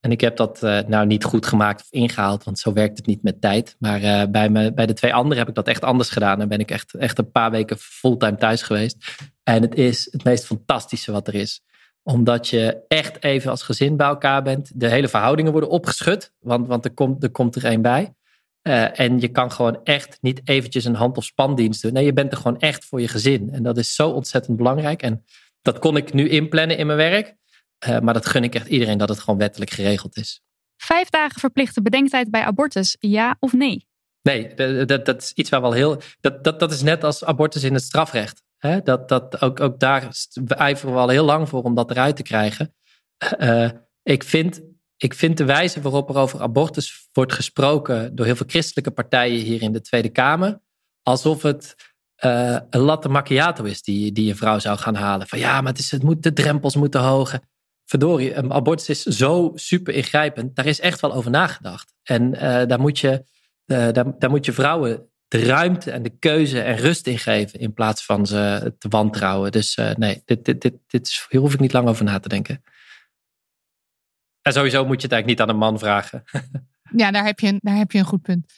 En 0.00 0.10
ik 0.10 0.20
heb 0.20 0.36
dat 0.36 0.60
nou 0.60 1.06
niet 1.06 1.24
goed 1.24 1.46
gemaakt 1.46 1.80
of 1.80 1.86
ingehaald, 1.90 2.44
want 2.44 2.58
zo 2.58 2.72
werkt 2.72 2.96
het 2.96 3.06
niet 3.06 3.22
met 3.22 3.40
tijd. 3.40 3.76
Maar 3.78 4.30
bij, 4.30 4.48
me, 4.48 4.72
bij 4.72 4.86
de 4.86 4.92
twee 4.92 5.14
anderen 5.14 5.38
heb 5.38 5.48
ik 5.48 5.54
dat 5.54 5.68
echt 5.68 5.82
anders 5.82 6.10
gedaan. 6.10 6.40
En 6.40 6.48
ben 6.48 6.58
ik 6.58 6.70
echt, 6.70 6.94
echt 6.94 7.18
een 7.18 7.30
paar 7.30 7.50
weken 7.50 7.78
fulltime 7.78 8.36
thuis 8.36 8.62
geweest. 8.62 8.96
En 9.42 9.62
het 9.62 9.74
is 9.74 10.08
het 10.10 10.24
meest 10.24 10.44
fantastische 10.44 11.12
wat 11.12 11.28
er 11.28 11.34
is. 11.34 11.62
Omdat 12.02 12.48
je 12.48 12.84
echt 12.88 13.24
even 13.24 13.50
als 13.50 13.62
gezin 13.62 13.96
bij 13.96 14.06
elkaar 14.06 14.42
bent. 14.42 14.70
De 14.74 14.88
hele 14.88 15.08
verhoudingen 15.08 15.52
worden 15.52 15.70
opgeschud, 15.70 16.32
want, 16.38 16.66
want 16.66 16.84
er, 16.84 16.94
komt, 16.94 17.22
er 17.22 17.30
komt 17.30 17.56
er 17.56 17.64
één 17.64 17.82
bij. 17.82 18.14
Eh, 18.62 19.00
en 19.00 19.20
je 19.20 19.28
kan 19.28 19.52
gewoon 19.52 19.80
echt 19.84 20.18
niet 20.20 20.40
eventjes 20.44 20.84
een 20.84 20.94
hand- 20.94 21.16
of 21.16 21.24
spandienst 21.24 21.82
doen. 21.82 21.92
Nee, 21.92 22.04
je 22.04 22.12
bent 22.12 22.32
er 22.32 22.38
gewoon 22.38 22.58
echt 22.58 22.84
voor 22.84 23.00
je 23.00 23.08
gezin. 23.08 23.50
En 23.52 23.62
dat 23.62 23.78
is 23.78 23.94
zo 23.94 24.10
ontzettend 24.10 24.56
belangrijk. 24.56 25.02
En 25.02 25.24
dat 25.62 25.78
kon 25.78 25.96
ik 25.96 26.12
nu 26.12 26.28
inplannen 26.28 26.76
in 26.76 26.86
mijn 26.86 26.98
werk. 26.98 27.34
Eh, 27.78 28.00
maar 28.00 28.14
dat 28.14 28.26
gun 28.26 28.44
ik 28.44 28.54
echt 28.54 28.66
iedereen 28.66 28.98
dat 28.98 29.08
het 29.08 29.20
gewoon 29.20 29.38
wettelijk 29.38 29.70
geregeld 29.70 30.16
is. 30.16 30.40
Vijf 30.76 31.08
dagen 31.08 31.40
verplichte 31.40 31.82
bedenktijd 31.82 32.30
bij 32.30 32.42
abortus, 32.42 32.96
ja 32.98 33.36
of 33.38 33.52
nee? 33.52 33.86
Nee, 34.22 34.54
dat, 34.54 34.88
dat, 34.88 35.06
dat 35.06 35.22
is 35.22 35.32
iets 35.32 35.50
waar 35.50 35.60
wel 35.60 35.72
heel. 35.72 36.00
Dat, 36.20 36.44
dat, 36.44 36.60
dat 36.60 36.72
is 36.72 36.82
net 36.82 37.04
als 37.04 37.24
abortus 37.24 37.62
in 37.62 37.74
het 37.74 37.82
strafrecht. 37.82 38.42
Dat, 38.84 39.08
dat, 39.08 39.42
ook, 39.42 39.60
ook 39.60 39.78
daar 39.80 40.08
ijveren 40.46 40.94
we 40.94 41.00
al 41.00 41.08
heel 41.08 41.24
lang 41.24 41.48
voor 41.48 41.62
om 41.62 41.74
dat 41.74 41.90
eruit 41.90 42.16
te 42.16 42.22
krijgen. 42.22 42.74
Eh, 43.38 43.70
ik, 44.02 44.24
vind, 44.24 44.62
ik 44.96 45.14
vind 45.14 45.36
de 45.36 45.44
wijze 45.44 45.80
waarop 45.80 46.08
er 46.08 46.16
over 46.16 46.40
abortus 46.40 47.08
wordt 47.12 47.32
gesproken 47.32 48.14
door 48.14 48.26
heel 48.26 48.36
veel 48.36 48.48
christelijke 48.48 48.90
partijen 48.90 49.40
hier 49.40 49.62
in 49.62 49.72
de 49.72 49.80
Tweede 49.80 50.08
Kamer, 50.08 50.60
alsof 51.02 51.42
het 51.42 51.74
eh, 52.14 52.58
een 52.70 52.80
latte 52.80 53.08
macchiato 53.08 53.64
is 53.64 53.82
die, 53.82 54.12
die 54.12 54.30
een 54.30 54.36
vrouw 54.36 54.58
zou 54.58 54.78
gaan 54.78 54.94
halen. 54.94 55.26
Van 55.26 55.38
ja, 55.38 55.60
maar 55.60 55.72
het, 55.72 55.90
het 55.90 56.02
moet, 56.02 56.22
de 56.22 56.32
drempels 56.32 56.76
moeten 56.76 57.00
hoger. 57.00 57.40
Verdorie, 57.84 58.36
abortus 58.36 58.88
is 58.88 59.02
zo 59.02 59.52
super 59.54 59.94
ingrijpend. 59.94 60.56
Daar 60.56 60.66
is 60.66 60.80
echt 60.80 61.00
wel 61.00 61.14
over 61.14 61.30
nagedacht. 61.30 61.94
En 62.02 62.34
eh, 62.34 62.66
daar, 62.66 62.80
moet 62.80 62.98
je, 62.98 63.24
eh, 63.64 63.92
daar, 63.92 64.18
daar 64.18 64.30
moet 64.30 64.44
je 64.44 64.52
vrouwen 64.52 65.11
de 65.32 65.44
ruimte 65.44 65.90
en 65.90 66.02
de 66.02 66.16
keuze 66.18 66.60
en 66.60 66.76
rust 66.76 67.06
in 67.06 67.18
geven. 67.18 67.58
In 67.58 67.72
plaats 67.72 68.04
van 68.04 68.26
ze 68.26 68.74
te 68.78 68.88
wantrouwen. 68.88 69.52
Dus 69.52 69.74
eh, 69.74 69.94
nee, 69.94 70.22
dit, 70.24 70.44
dit, 70.44 70.60
dit, 70.60 70.74
dit 70.86 71.06
is, 71.06 71.26
hier 71.28 71.40
hoef 71.40 71.54
ik 71.54 71.60
niet 71.60 71.72
lang 71.72 71.88
over 71.88 72.04
na 72.04 72.18
te 72.18 72.28
denken. 72.28 72.62
En 74.42 74.52
sowieso 74.52 74.84
moet 74.84 75.00
je 75.00 75.02
het 75.02 75.12
eigenlijk 75.12 75.26
niet 75.26 75.40
aan 75.40 75.54
een 75.54 75.60
man 75.60 75.78
vragen. 75.78 76.22
Ja, 76.96 77.10
daar 77.10 77.24
heb 77.24 77.40
je 77.40 77.46
een, 77.46 77.58
daar 77.62 77.76
heb 77.76 77.92
je 77.92 77.98
een 77.98 78.04
goed 78.04 78.22
punt. 78.22 78.52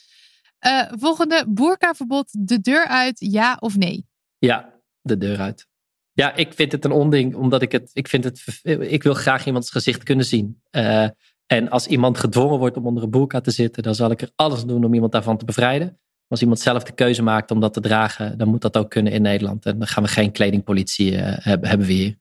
Eh, 0.58 0.82
volgende, 0.90 1.44
boerkaverbod, 1.48 2.48
de 2.48 2.60
deur 2.60 2.86
uit, 2.86 3.20
ja 3.20 3.56
of 3.60 3.76
nee? 3.76 4.06
Ja, 4.38 4.80
de 5.00 5.18
deur 5.18 5.40
uit. 5.40 5.66
Ja, 6.12 6.34
ik 6.34 6.54
vind 6.54 6.72
het 6.72 6.84
een 6.84 6.90
onding, 6.90 7.34
omdat 7.34 7.62
ik 7.62 7.72
het, 7.72 7.90
ik 7.92 8.08
vind 8.08 8.24
het, 8.24 8.60
ik 8.80 9.02
wil 9.02 9.14
graag 9.14 9.46
iemands 9.46 9.70
gezicht 9.70 10.02
kunnen 10.02 10.24
zien. 10.24 10.62
Uh, 10.70 11.08
en 11.46 11.68
als 11.70 11.86
iemand 11.86 12.18
gedwongen 12.18 12.58
wordt 12.58 12.76
om 12.76 12.86
onder 12.86 13.02
een 13.02 13.10
boerka 13.10 13.40
te 13.40 13.50
zitten, 13.50 13.82
dan 13.82 13.94
zal 13.94 14.10
ik 14.10 14.22
er 14.22 14.30
alles 14.34 14.64
doen 14.64 14.84
om 14.84 14.94
iemand 14.94 15.12
daarvan 15.12 15.38
te 15.38 15.44
bevrijden. 15.44 15.98
Als 16.34 16.42
iemand 16.42 16.60
zelf 16.60 16.82
de 16.82 16.92
keuze 16.92 17.22
maakt 17.22 17.50
om 17.50 17.60
dat 17.60 17.72
te 17.72 17.80
dragen, 17.80 18.38
dan 18.38 18.48
moet 18.48 18.60
dat 18.60 18.76
ook 18.76 18.90
kunnen 18.90 19.12
in 19.12 19.22
Nederland. 19.22 19.66
En 19.66 19.78
dan 19.78 19.86
gaan 19.86 20.02
we 20.02 20.08
geen 20.08 20.32
kledingpolitie 20.32 21.12
uh, 21.12 21.20
hebben, 21.24 21.68
hebben 21.68 21.86
we 21.86 21.92
hier. 21.92 22.18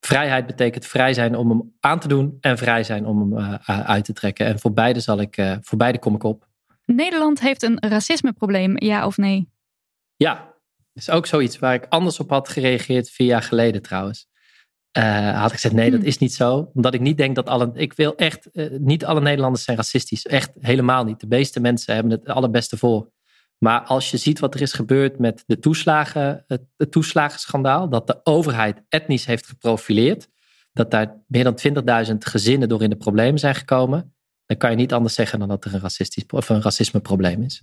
Vrijheid 0.00 0.46
betekent 0.46 0.86
vrij 0.86 1.14
zijn 1.14 1.36
om 1.36 1.48
hem 1.48 1.72
aan 1.80 2.00
te 2.00 2.08
doen 2.08 2.36
en 2.40 2.58
vrij 2.58 2.84
zijn 2.84 3.06
om 3.06 3.20
hem 3.20 3.38
uh, 3.38 3.80
uit 3.80 4.04
te 4.04 4.12
trekken. 4.12 4.46
En 4.46 4.58
voor 4.58 4.72
beide, 4.72 5.00
zal 5.00 5.20
ik, 5.20 5.36
uh, 5.36 5.56
voor 5.60 5.78
beide 5.78 5.98
kom 5.98 6.14
ik 6.14 6.22
op. 6.22 6.48
Nederland 6.84 7.40
heeft 7.40 7.62
een 7.62 7.78
racismeprobleem, 7.80 8.72
ja 8.76 9.06
of 9.06 9.16
nee? 9.16 9.48
Ja, 10.16 10.34
dat 10.92 11.02
is 11.02 11.10
ook 11.10 11.26
zoiets 11.26 11.58
waar 11.58 11.74
ik 11.74 11.86
anders 11.88 12.20
op 12.20 12.30
had 12.30 12.48
gereageerd 12.48 13.10
vier 13.10 13.26
jaar 13.26 13.42
geleden 13.42 13.82
trouwens. 13.82 14.26
Uh, 14.98 15.40
had 15.40 15.46
ik 15.46 15.54
gezegd, 15.54 15.74
nee, 15.74 15.90
dat 15.90 16.02
is 16.02 16.18
niet 16.18 16.34
zo. 16.34 16.70
Omdat 16.74 16.94
ik 16.94 17.00
niet 17.00 17.16
denk 17.16 17.34
dat 17.34 17.48
alle... 17.48 17.70
Ik 17.74 17.92
wil 17.92 18.14
echt... 18.16 18.48
Uh, 18.52 18.78
niet 18.78 19.04
alle 19.04 19.20
Nederlanders 19.20 19.64
zijn 19.64 19.76
racistisch. 19.76 20.26
Echt 20.26 20.50
helemaal 20.58 21.04
niet. 21.04 21.20
De 21.20 21.26
meeste 21.26 21.60
mensen 21.60 21.94
hebben 21.94 22.12
het 22.12 22.28
allerbeste 22.28 22.76
voor. 22.76 23.10
Maar 23.58 23.80
als 23.80 24.10
je 24.10 24.16
ziet 24.16 24.38
wat 24.38 24.54
er 24.54 24.60
is 24.60 24.72
gebeurd 24.72 25.18
met 25.18 25.44
de 25.46 25.58
toeslagen, 25.58 26.44
het, 26.46 26.62
het 26.76 26.90
toeslagenschandaal. 26.92 27.88
Dat 27.88 28.06
de 28.06 28.20
overheid 28.24 28.82
etnisch 28.88 29.24
heeft 29.24 29.46
geprofileerd. 29.46 30.28
Dat 30.72 30.90
daar 30.90 31.22
meer 31.26 31.44
dan 31.44 32.06
20.000 32.10 32.16
gezinnen 32.18 32.68
door 32.68 32.82
in 32.82 32.90
de 32.90 32.96
problemen 32.96 33.38
zijn 33.38 33.54
gekomen. 33.54 34.14
Dan 34.46 34.56
kan 34.56 34.70
je 34.70 34.76
niet 34.76 34.92
anders 34.92 35.14
zeggen 35.14 35.38
dan 35.38 35.48
dat 35.48 35.64
er 35.64 35.74
een, 35.74 35.80
racistisch, 35.80 36.24
of 36.28 36.48
een 36.48 36.62
racismeprobleem 36.62 37.42
is. 37.42 37.62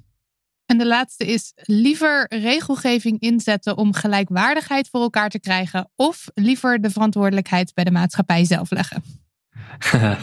En 0.70 0.78
de 0.78 0.88
laatste 0.88 1.26
is 1.26 1.54
liever 1.56 2.26
regelgeving 2.30 3.20
inzetten 3.20 3.78
om 3.78 3.94
gelijkwaardigheid 3.94 4.90
voor 4.90 5.02
elkaar 5.02 5.30
te 5.30 5.40
krijgen. 5.40 5.92
Of 5.96 6.28
liever 6.34 6.82
de 6.82 6.90
verantwoordelijkheid 6.90 7.74
bij 7.74 7.84
de 7.84 7.92
maatschappij 7.92 8.46
zelf 8.46 8.72
leggen. 8.72 9.04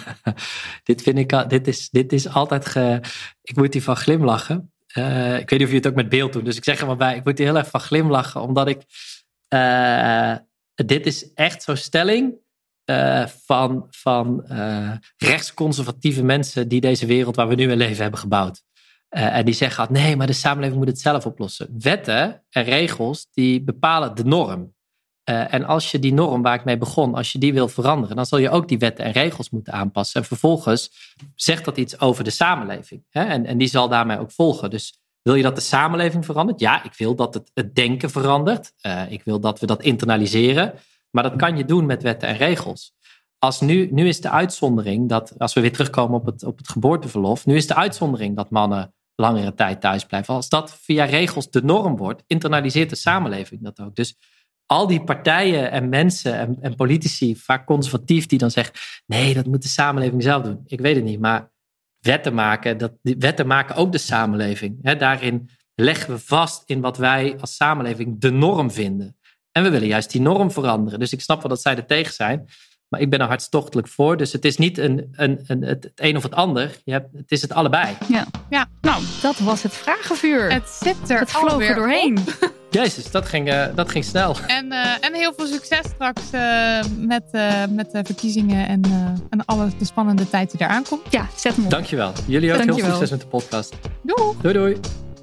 dit 0.89 1.03
vind 1.03 1.19
ik, 1.19 1.49
dit 1.49 1.67
is, 1.67 1.91
dit 1.91 2.13
is 2.13 2.29
altijd, 2.29 2.67
ge, 2.67 3.01
ik 3.43 3.57
moet 3.57 3.73
hiervan 3.73 3.97
glimlachen. 3.97 4.73
Uh, 4.95 5.39
ik 5.39 5.51
weet 5.51 5.59
niet 5.59 5.69
of 5.69 5.71
je 5.71 5.77
het 5.77 5.87
ook 5.87 5.95
met 5.95 6.09
beeld 6.09 6.33
doet, 6.33 6.45
dus 6.45 6.57
ik 6.57 6.65
zeg 6.65 6.81
er 6.81 6.87
maar 6.87 6.97
bij. 6.97 7.17
Ik 7.17 7.25
moet 7.25 7.39
hier 7.39 7.47
heel 7.47 7.57
erg 7.57 7.71
van 7.71 7.81
glimlachen, 7.81 8.41
omdat 8.41 8.69
ik, 8.69 8.83
uh, 9.55 10.35
dit 10.75 11.07
is 11.07 11.33
echt 11.33 11.63
zo'n 11.63 11.77
stelling 11.77 12.35
uh, 12.91 13.27
van, 13.27 13.87
van 13.91 14.45
rechtsconservatieve 15.17 16.23
mensen 16.23 16.69
die 16.69 16.81
deze 16.81 17.07
wereld 17.07 17.37
waar 17.37 17.49
we 17.49 17.55
nu 17.55 17.71
in 17.71 17.77
leven 17.77 18.03
hebben 18.03 18.21
gebouwd. 18.21 18.65
Uh, 19.11 19.37
en 19.37 19.45
die 19.45 19.55
zeggen 19.55 19.81
altijd, 19.81 20.05
nee, 20.05 20.17
maar 20.17 20.27
de 20.27 20.33
samenleving 20.33 20.79
moet 20.79 20.89
het 20.89 21.01
zelf 21.01 21.27
oplossen. 21.27 21.69
Wetten 21.79 22.45
en 22.51 22.65
regels, 22.65 23.27
die 23.33 23.63
bepalen 23.63 24.15
de 24.15 24.25
norm. 24.25 24.75
Uh, 25.31 25.55
en 25.55 25.65
als 25.65 25.91
je 25.91 25.99
die 25.99 26.13
norm 26.13 26.43
waar 26.43 26.55
ik 26.55 26.65
mee 26.65 26.79
begon, 26.79 27.15
als 27.15 27.33
je 27.33 27.39
die 27.39 27.53
wil 27.53 27.69
veranderen, 27.69 28.17
dan 28.17 28.27
zal 28.27 28.39
je 28.39 28.51
ook 28.51 28.69
die 28.69 28.79
wetten 28.79 29.05
en 29.05 29.13
regels 29.13 29.51
moeten 29.51 29.73
aanpassen. 29.73 30.21
En 30.21 30.27
vervolgens 30.27 30.91
zegt 31.35 31.65
dat 31.65 31.77
iets 31.77 32.01
over 32.01 32.25
de 32.25 32.31
samenleving. 32.31 33.05
Hè? 33.11 33.25
En, 33.25 33.47
en 33.47 33.59
die 33.59 33.69
zal 33.69 33.89
daarmee 33.89 34.19
ook 34.19 34.33
volgen. 34.33 34.71
Dus 34.71 35.01
wil 35.23 35.35
je 35.35 35.43
dat 35.43 35.55
de 35.55 35.61
samenleving 35.61 36.25
verandert? 36.25 36.61
Ja, 36.61 36.85
ik 36.85 36.95
wil 36.95 37.15
dat 37.15 37.35
het, 37.35 37.51
het 37.55 37.75
denken 37.75 38.11
verandert. 38.11 38.73
Uh, 38.83 39.11
ik 39.11 39.23
wil 39.25 39.41
dat 39.41 39.61
we 39.61 39.67
dat 39.67 39.83
internaliseren. 39.83 40.75
Maar 41.11 41.23
dat 41.23 41.37
kan 41.37 41.57
je 41.57 41.65
doen 41.65 41.87
met 41.87 42.03
wetten 42.03 42.29
en 42.29 42.37
regels. 42.37 42.95
Als 43.47 43.61
nu, 43.61 43.89
nu 43.93 44.09
is 44.09 44.21
de 44.21 44.31
uitzondering 44.31 45.09
dat, 45.09 45.39
als 45.39 45.55
we 45.55 45.61
weer 45.61 45.73
terugkomen 45.73 46.21
op 46.21 46.27
het, 46.27 46.45
op 46.45 46.59
het 46.59 46.69
geboorteverlof, 46.69 47.47
nu 47.47 47.57
is 47.57 47.67
de 47.67 47.75
uitzondering 47.75 48.37
dat 48.37 48.51
mannen 48.51 48.95
langere 49.15 49.55
tijd 49.55 49.81
thuis 49.81 50.05
blijven. 50.05 50.35
Als 50.35 50.49
dat 50.49 50.79
via 50.81 51.05
regels 51.05 51.51
de 51.51 51.63
norm 51.63 51.97
wordt, 51.97 52.23
internaliseert 52.27 52.91
de 52.91 52.97
samenleving 52.97 53.63
dat 53.63 53.81
ook. 53.81 53.97
Dus 53.97 54.17
al 54.67 54.87
die 54.87 55.05
partijen 55.05 55.71
en 55.71 55.89
mensen 55.89 56.61
en, 56.61 56.75
politici, 56.75 57.37
vaak 57.37 57.67
conservatief, 57.67 58.27
die 58.27 58.39
dan 58.39 58.51
zeggen: 58.51 58.75
nee, 59.07 59.35
dat 59.35 59.47
moet 59.47 59.63
de 59.63 59.69
samenleving 59.69 60.23
zelf 60.23 60.43
doen. 60.43 60.63
Ik 60.67 60.81
weet 60.81 60.97
het 60.97 61.05
niet, 61.05 61.21
maar 61.21 61.51
wetten 61.99 62.35
maken, 62.35 62.79
dat, 62.79 62.93
wetten 63.03 63.47
maken 63.47 63.75
ook 63.75 63.93
de 63.93 63.99
samenleving. 63.99 64.99
Daarin 64.99 65.49
leggen 65.75 66.15
we 66.15 66.19
vast 66.19 66.63
in 66.71 66.81
wat 66.81 66.97
wij 66.97 67.37
als 67.41 67.57
samenleving 67.57 68.21
de 68.21 68.31
norm 68.31 68.71
vinden. 68.71 69.17
En 69.53 69.63
we 69.63 69.71
willen 69.71 69.89
juist 69.89 70.11
die 70.11 70.21
norm 70.21 70.51
veranderen. 70.51 70.99
Dus 70.99 71.13
ik 71.13 71.21
snap 71.21 71.41
wel 71.41 71.49
dat 71.49 71.63
zij 71.63 71.77
er 71.77 71.87
tegen 71.87 72.15
zijn. 72.15 72.49
Maar 72.89 73.01
ik 73.01 73.11
ben 73.11 73.21
er 73.21 73.27
hartstochtelijk 73.27 73.89
voor. 73.89 74.17
Dus 74.17 74.33
het 74.33 74.45
is 74.45 74.57
niet 74.57 74.79
een, 74.79 75.09
een, 75.13 75.41
een, 75.47 75.63
het 75.63 75.91
een 75.95 76.17
of 76.17 76.23
het 76.23 76.35
ander. 76.35 76.71
Je 76.85 76.93
hebt, 76.93 77.09
het 77.17 77.31
is 77.31 77.43
het 77.43 77.53
allebei. 77.53 77.97
Ja. 78.09 78.27
ja. 78.51 78.67
Nou, 78.81 79.03
dat 79.23 79.39
was 79.39 79.63
het 79.63 79.75
vragenvuur. 79.75 80.53
Het 80.53 80.69
zit 80.69 81.11
er 81.11 81.19
Het 81.19 81.31
vloog 81.31 81.63
er 81.63 81.75
doorheen. 81.75 82.19
Jezus, 82.71 83.11
dat 83.11 83.27
ging, 83.27 83.53
uh, 83.53 83.65
dat 83.75 83.91
ging 83.91 84.05
snel. 84.05 84.37
En, 84.47 84.67
uh, 84.67 85.05
en 85.05 85.15
heel 85.15 85.33
veel 85.37 85.47
succes 85.47 85.87
straks 85.95 86.23
uh, 86.33 86.83
met, 86.99 87.25
met 87.71 87.91
de 87.91 88.05
verkiezingen 88.05 88.69
en, 88.69 88.83
en 89.31 89.45
alle 89.45 89.69
de 89.79 89.85
spannende 89.85 90.31
tijd 90.31 90.51
die 90.51 90.61
eraan 90.61 90.85
komt. 90.89 91.03
Ja, 91.11 91.29
zet 91.37 91.57
hem 91.57 91.65
op. 91.65 91.71
Dankjewel. 91.71 92.13
Jullie 92.27 92.53
ook 92.53 92.57
Dankjewel. 92.57 92.85
heel 92.85 92.85
veel 92.85 93.07
succes 93.07 93.11
met 93.11 93.21
de 93.21 93.27
podcast. 93.27 93.75
Doei. 94.03 94.37
Doei 94.41 94.55
doei. 94.55 94.77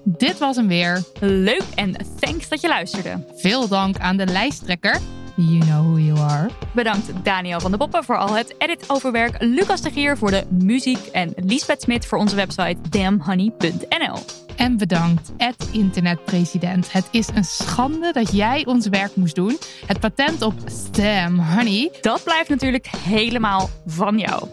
Dit 0.03 0.37
was 0.37 0.55
hem 0.55 0.67
weer. 0.67 1.03
Leuk 1.19 1.65
en 1.75 1.95
thanks 2.19 2.49
dat 2.49 2.61
je 2.61 2.67
luisterde. 2.67 3.25
Veel 3.35 3.67
dank 3.67 3.97
aan 3.97 4.17
de 4.17 4.25
lijsttrekker. 4.25 4.99
You 5.35 5.59
know 5.59 5.81
who 5.81 5.97
you 5.97 6.19
are. 6.19 6.49
Bedankt 6.73 7.11
Daniel 7.23 7.59
van 7.59 7.71
der 7.71 7.79
Poppen 7.79 8.03
voor 8.03 8.17
al 8.17 8.35
het 8.35 8.55
editoverwerk, 8.57 9.35
Lucas 9.39 9.81
de 9.81 9.91
Gier 9.91 10.17
voor 10.17 10.31
de 10.31 10.43
muziek 10.49 11.05
en 11.05 11.33
Liesbeth 11.35 11.81
Smit 11.81 12.05
voor 12.05 12.17
onze 12.17 12.35
website 12.35 12.75
damnhoney.nl. 12.89 14.17
En 14.55 14.77
bedankt, 14.77 15.31
Ed 15.37 15.69
Internetpresident. 15.71 16.91
Het 16.91 17.07
is 17.11 17.27
een 17.33 17.43
schande 17.43 18.11
dat 18.11 18.31
jij 18.31 18.65
ons 18.65 18.87
werk 18.87 19.15
moest 19.15 19.35
doen. 19.35 19.57
Het 19.85 19.99
patent 19.99 20.41
op 20.41 20.53
Stem 20.65 21.39
Honey. 21.39 21.91
Dat 22.01 22.23
blijft 22.23 22.49
natuurlijk 22.49 22.87
helemaal 22.87 23.69
van 23.85 24.17
jou. 24.17 24.47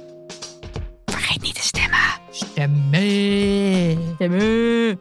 Vergeet 1.04 1.42
niet 1.42 1.54
te 1.54 1.62
stemmen. 1.62 1.98
Stemmen. 2.30 4.14
Stemmen. 4.14 5.00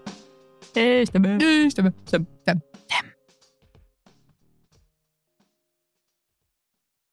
Stemmen. 1.03 1.69
Stemmen, 1.69 1.95
stem, 2.05 2.27
stem. 2.41 2.68